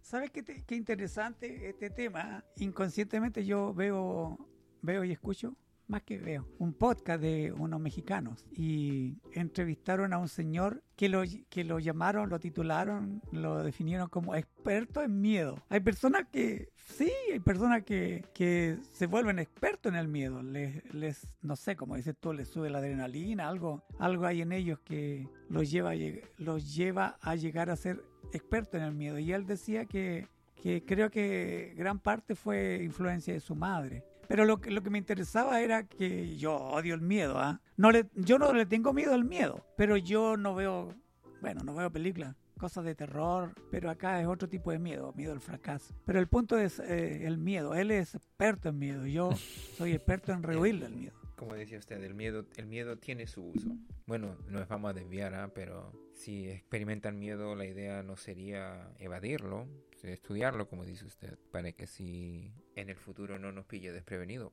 ¿Sabes 0.00 0.30
qué, 0.30 0.42
qué 0.42 0.74
interesante 0.74 1.68
este 1.68 1.90
tema? 1.90 2.44
Inconscientemente 2.56 3.44
yo 3.44 3.72
veo, 3.72 4.38
veo 4.82 5.04
y 5.04 5.12
escucho 5.12 5.56
más 5.86 6.02
que 6.02 6.18
veo, 6.18 6.46
un 6.58 6.72
podcast 6.72 7.20
de 7.20 7.52
unos 7.52 7.80
mexicanos 7.80 8.46
y 8.52 9.18
entrevistaron 9.32 10.12
a 10.12 10.18
un 10.18 10.28
señor 10.28 10.82
que 10.96 11.08
lo, 11.08 11.22
que 11.48 11.64
lo 11.64 11.78
llamaron, 11.78 12.30
lo 12.30 12.38
titularon, 12.38 13.22
lo 13.32 13.62
definieron 13.62 14.08
como 14.08 14.34
experto 14.34 15.02
en 15.02 15.20
miedo. 15.20 15.62
Hay 15.68 15.80
personas 15.80 16.26
que, 16.30 16.70
sí, 16.76 17.10
hay 17.32 17.40
personas 17.40 17.82
que, 17.82 18.24
que 18.34 18.78
se 18.92 19.06
vuelven 19.06 19.38
expertos 19.38 19.92
en 19.92 19.98
el 19.98 20.08
miedo. 20.08 20.42
Les, 20.42 20.82
les, 20.94 21.28
no 21.40 21.56
sé, 21.56 21.76
como 21.76 21.96
dices 21.96 22.14
tú, 22.18 22.32
les 22.32 22.48
sube 22.48 22.70
la 22.70 22.78
adrenalina, 22.78 23.48
algo, 23.48 23.84
algo 23.98 24.26
hay 24.26 24.42
en 24.42 24.52
ellos 24.52 24.78
que 24.80 25.28
los 25.48 25.70
lleva, 25.70 25.92
los 26.38 26.74
lleva 26.74 27.18
a 27.20 27.34
llegar 27.34 27.70
a 27.70 27.76
ser 27.76 28.02
expertos 28.32 28.74
en 28.80 28.86
el 28.86 28.94
miedo. 28.94 29.18
Y 29.18 29.32
él 29.32 29.46
decía 29.46 29.86
que, 29.86 30.28
que 30.54 30.84
creo 30.84 31.10
que 31.10 31.74
gran 31.76 31.98
parte 31.98 32.34
fue 32.34 32.80
influencia 32.82 33.34
de 33.34 33.40
su 33.40 33.54
madre 33.54 34.04
pero 34.32 34.46
lo 34.46 34.62
que, 34.62 34.70
lo 34.70 34.82
que 34.82 34.88
me 34.88 34.96
interesaba 34.96 35.60
era 35.60 35.86
que 35.86 36.38
yo 36.38 36.56
odio 36.56 36.94
el 36.94 37.02
miedo. 37.02 37.38
¿ah? 37.38 37.60
No 37.76 37.90
le, 37.90 38.06
yo 38.14 38.38
no 38.38 38.54
le 38.54 38.64
tengo 38.64 38.94
miedo 38.94 39.12
al 39.12 39.24
miedo, 39.24 39.62
pero 39.76 39.98
yo 39.98 40.38
no 40.38 40.54
veo, 40.54 40.94
bueno, 41.42 41.60
no 41.62 41.74
veo 41.74 41.92
películas 41.92 42.34
cosas 42.58 42.86
de 42.86 42.94
terror, 42.94 43.52
pero 43.70 43.90
acá 43.90 44.22
es 44.22 44.26
otro 44.26 44.48
tipo 44.48 44.72
de 44.72 44.78
miedo, 44.78 45.12
miedo 45.14 45.32
al 45.32 45.40
fracaso. 45.40 45.94
Pero 46.06 46.18
el 46.18 46.28
punto 46.28 46.58
es 46.58 46.78
eh, 46.78 47.26
el 47.26 47.36
miedo. 47.36 47.74
Él 47.74 47.90
es 47.90 48.14
experto 48.14 48.70
en 48.70 48.78
miedo, 48.78 49.06
yo 49.06 49.32
soy 49.76 49.92
experto 49.92 50.32
en 50.32 50.42
rehuirle 50.42 50.86
el 50.86 50.94
miedo. 50.94 51.20
Como 51.36 51.52
decía 51.52 51.76
usted, 51.76 52.02
el 52.02 52.14
miedo, 52.14 52.46
el 52.56 52.64
miedo 52.64 52.96
tiene 52.96 53.26
su 53.26 53.44
uso. 53.44 53.68
Bueno, 54.06 54.38
no 54.48 54.60
nos 54.60 54.68
vamos 54.68 54.92
a 54.92 54.94
desviar, 54.94 55.34
¿ah? 55.34 55.50
pero 55.54 55.92
si 56.14 56.48
experimentan 56.48 57.18
miedo, 57.18 57.54
la 57.54 57.66
idea 57.66 58.02
no 58.02 58.16
sería 58.16 58.94
evadirlo, 58.98 59.68
estudiarlo, 60.02 60.68
como 60.68 60.84
dice 60.84 61.06
usted, 61.06 61.38
para 61.50 61.72
que 61.72 61.86
si 61.86 62.52
en 62.74 62.90
el 62.90 62.96
futuro 62.96 63.38
no 63.38 63.52
nos 63.52 63.66
pille 63.66 63.92
desprevenido. 63.92 64.52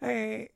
Eh, 0.00 0.54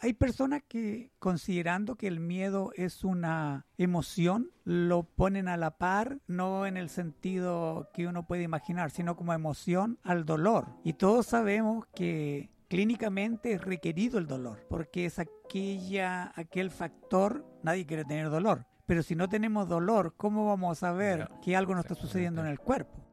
hay 0.00 0.12
personas 0.12 0.62
que 0.68 1.10
considerando 1.18 1.96
que 1.96 2.06
el 2.06 2.20
miedo 2.20 2.70
es 2.76 3.02
una 3.02 3.66
emoción, 3.78 4.52
lo 4.64 5.02
ponen 5.02 5.48
a 5.48 5.56
la 5.56 5.76
par, 5.76 6.20
no 6.28 6.66
en 6.66 6.76
el 6.76 6.88
sentido 6.88 7.90
que 7.92 8.06
uno 8.06 8.26
puede 8.26 8.44
imaginar, 8.44 8.90
sino 8.92 9.16
como 9.16 9.32
emoción 9.32 9.98
al 10.04 10.24
dolor. 10.24 10.68
Y 10.84 10.92
todos 10.92 11.26
sabemos 11.26 11.84
que 11.94 12.50
clínicamente 12.68 13.52
es 13.52 13.60
requerido 13.62 14.18
el 14.18 14.28
dolor, 14.28 14.64
porque 14.68 15.04
es 15.04 15.18
aquella, 15.18 16.32
aquel 16.36 16.70
factor, 16.70 17.44
nadie 17.64 17.86
quiere 17.86 18.04
tener 18.04 18.30
dolor. 18.30 18.66
Pero 18.86 19.02
si 19.02 19.16
no 19.16 19.28
tenemos 19.28 19.68
dolor, 19.68 20.14
¿cómo 20.16 20.46
vamos 20.46 20.78
a 20.78 20.80
saber 20.80 21.28
que 21.42 21.56
algo 21.56 21.74
no 21.74 21.80
está 21.80 21.96
sucediendo 21.96 22.40
en 22.40 22.46
el 22.46 22.60
cuerpo? 22.60 23.05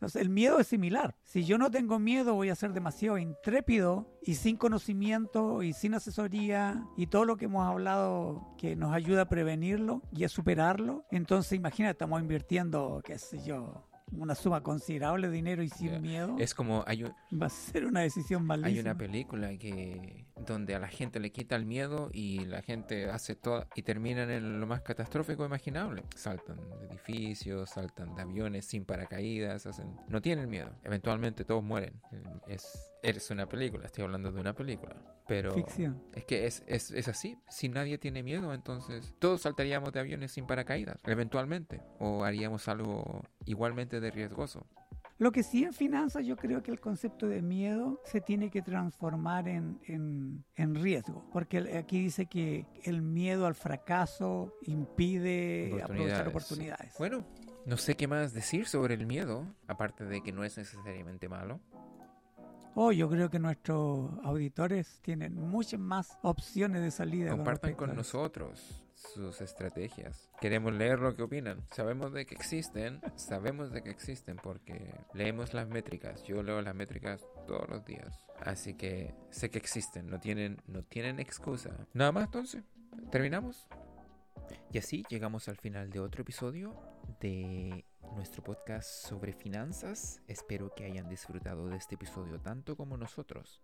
Entonces, 0.00 0.22
el 0.22 0.30
miedo 0.30 0.58
es 0.58 0.66
similar. 0.66 1.14
Si 1.24 1.44
yo 1.44 1.58
no 1.58 1.70
tengo 1.70 1.98
miedo, 1.98 2.32
voy 2.32 2.48
a 2.48 2.54
ser 2.54 2.72
demasiado 2.72 3.18
intrépido 3.18 4.18
y 4.22 4.36
sin 4.36 4.56
conocimiento 4.56 5.62
y 5.62 5.74
sin 5.74 5.92
asesoría 5.92 6.86
y 6.96 7.08
todo 7.08 7.26
lo 7.26 7.36
que 7.36 7.44
hemos 7.44 7.66
hablado 7.66 8.54
que 8.56 8.76
nos 8.76 8.94
ayuda 8.94 9.22
a 9.22 9.28
prevenirlo 9.28 10.00
y 10.10 10.24
a 10.24 10.30
superarlo. 10.30 11.04
Entonces, 11.10 11.52
imagínate, 11.52 11.92
estamos 11.92 12.18
invirtiendo, 12.18 13.02
qué 13.04 13.18
sé 13.18 13.44
yo, 13.44 13.89
una 14.12 14.34
suma 14.34 14.62
considerable 14.62 15.28
de 15.28 15.34
dinero 15.34 15.62
y 15.62 15.68
sin 15.68 16.00
miedo. 16.02 16.36
Es 16.38 16.54
como 16.54 16.84
hay 16.86 17.02
va 17.02 17.46
a 17.46 17.50
ser 17.50 17.84
una 17.86 18.00
decisión 18.00 18.44
malísima. 18.44 18.68
Hay 18.68 18.80
una 18.80 18.96
película 18.96 19.56
que 19.56 20.26
donde 20.46 20.74
a 20.74 20.78
la 20.78 20.88
gente 20.88 21.20
le 21.20 21.32
quita 21.32 21.56
el 21.56 21.66
miedo 21.66 22.10
y 22.12 22.44
la 22.46 22.62
gente 22.62 23.10
hace 23.10 23.34
todo 23.34 23.66
y 23.74 23.82
terminan 23.82 24.30
en 24.30 24.60
lo 24.60 24.66
más 24.66 24.82
catastrófico 24.82 25.44
imaginable. 25.44 26.04
Saltan 26.14 26.56
de 26.56 26.86
edificios, 26.86 27.70
saltan 27.70 28.14
de 28.14 28.22
aviones 28.22 28.66
sin 28.66 28.84
paracaídas, 28.84 29.66
hacen 29.66 29.96
no 30.08 30.20
tienen 30.20 30.48
miedo. 30.48 30.70
Eventualmente 30.82 31.44
todos 31.44 31.62
mueren. 31.62 32.00
Es 32.46 32.89
es 33.02 33.30
una 33.30 33.46
película, 33.46 33.86
estoy 33.86 34.04
hablando 34.04 34.32
de 34.32 34.40
una 34.40 34.54
película. 34.54 34.96
Pero 35.26 35.54
Ficción. 35.54 36.02
es 36.14 36.24
que 36.24 36.46
es, 36.46 36.62
es, 36.66 36.90
es, 36.90 37.08
así. 37.08 37.38
Si 37.48 37.68
nadie 37.68 37.98
tiene 37.98 38.22
miedo, 38.22 38.52
entonces 38.52 39.14
todos 39.18 39.42
saltaríamos 39.42 39.92
de 39.92 40.00
aviones 40.00 40.32
sin 40.32 40.46
paracaídas, 40.46 40.98
eventualmente. 41.04 41.82
O 41.98 42.24
haríamos 42.24 42.66
algo 42.68 43.22
igualmente 43.44 44.00
de 44.00 44.10
riesgoso. 44.10 44.66
Lo 45.18 45.32
que 45.32 45.42
sí 45.42 45.64
en 45.64 45.74
finanzas 45.74 46.24
yo 46.24 46.34
creo 46.34 46.62
que 46.62 46.70
el 46.70 46.80
concepto 46.80 47.28
de 47.28 47.42
miedo 47.42 48.00
se 48.04 48.22
tiene 48.22 48.50
que 48.50 48.62
transformar 48.62 49.48
en, 49.48 49.78
en, 49.86 50.44
en, 50.56 50.74
riesgo, 50.74 51.28
porque 51.30 51.58
aquí 51.76 52.00
dice 52.00 52.24
que 52.24 52.66
el 52.84 53.02
miedo 53.02 53.46
al 53.46 53.54
fracaso 53.54 54.54
impide 54.62 55.78
aprovechar 55.82 56.26
oportunidades. 56.26 56.94
Bueno, 56.98 57.26
no 57.66 57.76
sé 57.76 57.96
qué 57.96 58.08
más 58.08 58.32
decir 58.32 58.66
sobre 58.66 58.94
el 58.94 59.04
miedo, 59.04 59.44
aparte 59.66 60.06
de 60.06 60.22
que 60.22 60.32
no 60.32 60.42
es 60.42 60.56
necesariamente 60.56 61.28
malo. 61.28 61.60
Oh, 62.74 62.92
yo 62.92 63.08
creo 63.08 63.30
que 63.30 63.38
nuestros 63.38 64.10
auditores 64.22 65.00
tienen 65.02 65.34
muchas 65.34 65.80
más 65.80 66.18
opciones 66.22 66.82
de 66.82 66.90
salida. 66.90 67.30
Compartan 67.30 67.74
con, 67.74 67.94
nosotros 67.96 68.84
sus 68.94 69.40
estrategias. 69.40 70.30
Queremos 70.40 70.72
leer 70.72 71.00
lo 71.00 71.16
que 71.16 71.22
opinan. 71.22 71.64
Sabemos 71.72 72.12
de 72.12 72.26
que 72.26 72.34
existen, 72.34 73.00
sabemos 73.16 73.72
de 73.72 73.82
que 73.82 73.90
existen 73.90 74.36
porque 74.36 74.94
leemos 75.14 75.52
las 75.52 75.68
métricas. 75.68 76.22
Yo 76.24 76.42
leo 76.42 76.60
las 76.62 76.74
métricas 76.74 77.26
todos 77.46 77.68
los 77.68 77.84
días. 77.84 78.24
Así 78.40 78.74
que 78.74 79.14
sé 79.30 79.50
que 79.50 79.58
existen, 79.58 80.08
no 80.08 80.20
tienen, 80.20 80.62
no 80.66 80.82
tienen 80.82 81.18
excusa. 81.18 81.86
Nada 81.92 82.12
más 82.12 82.26
entonces, 82.26 82.62
terminamos. 83.10 83.66
Y 84.72 84.78
así 84.78 85.04
llegamos 85.08 85.48
al 85.48 85.56
final 85.56 85.90
de 85.90 86.00
otro 86.00 86.22
episodio 86.22 86.74
de 87.20 87.84
nuestro 88.14 88.42
podcast 88.42 88.88
sobre 88.88 89.32
finanzas. 89.32 90.20
Espero 90.26 90.74
que 90.74 90.84
hayan 90.84 91.08
disfrutado 91.08 91.68
de 91.68 91.76
este 91.76 91.94
episodio 91.94 92.40
tanto 92.40 92.76
como 92.76 92.96
nosotros. 92.96 93.62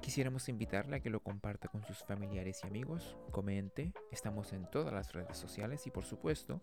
Quisiéramos 0.00 0.48
invitarle 0.48 0.96
a 0.96 1.00
que 1.00 1.10
lo 1.10 1.20
comparta 1.20 1.68
con 1.68 1.84
sus 1.84 1.98
familiares 2.04 2.60
y 2.62 2.66
amigos, 2.66 3.16
comente, 3.30 3.92
estamos 4.12 4.52
en 4.52 4.70
todas 4.70 4.92
las 4.92 5.12
redes 5.12 5.36
sociales 5.36 5.86
y 5.86 5.90
por 5.90 6.04
supuesto, 6.04 6.60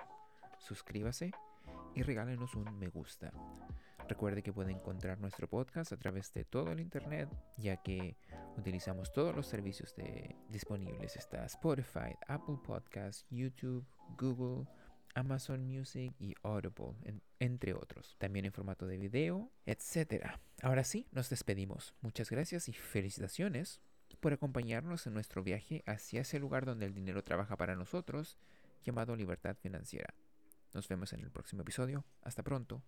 suscríbase 0.57 1.31
y 1.93 2.03
regálenos 2.03 2.55
un 2.55 2.77
me 2.77 2.87
gusta. 2.87 3.31
Recuerde 4.07 4.43
que 4.43 4.53
puede 4.53 4.71
encontrar 4.71 5.19
nuestro 5.19 5.49
podcast 5.49 5.91
a 5.91 5.97
través 5.97 6.31
de 6.33 6.45
todo 6.45 6.71
el 6.71 6.79
internet, 6.79 7.27
ya 7.57 7.77
que 7.77 8.15
utilizamos 8.55 9.11
todos 9.11 9.35
los 9.35 9.47
servicios 9.47 9.95
disponibles. 10.49 11.15
Está 11.15 11.43
Spotify, 11.45 12.15
Apple 12.27 12.59
Podcasts, 12.63 13.25
YouTube, 13.31 13.85
Google, 14.17 14.67
Amazon 15.15 15.65
Music 15.65 16.13
y 16.19 16.35
Audible, 16.43 16.93
entre 17.39 17.73
otros. 17.73 18.15
También 18.19 18.45
en 18.45 18.51
formato 18.51 18.85
de 18.85 18.97
video, 18.97 19.49
etc. 19.65 20.25
Ahora 20.61 20.83
sí, 20.83 21.07
nos 21.11 21.29
despedimos. 21.29 21.95
Muchas 22.01 22.29
gracias 22.29 22.69
y 22.69 22.73
felicitaciones 22.73 23.81
por 24.19 24.33
acompañarnos 24.33 25.07
en 25.07 25.13
nuestro 25.13 25.43
viaje 25.43 25.83
hacia 25.87 26.21
ese 26.21 26.39
lugar 26.39 26.65
donde 26.65 26.85
el 26.85 26.93
dinero 26.93 27.23
trabaja 27.23 27.57
para 27.57 27.75
nosotros, 27.75 28.37
llamado 28.83 29.15
libertad 29.15 29.55
financiera. 29.55 30.13
Nos 30.73 30.87
vemos 30.87 31.13
en 31.13 31.21
el 31.21 31.31
próximo 31.31 31.61
episodio. 31.61 32.05
Hasta 32.21 32.43
pronto. 32.43 32.83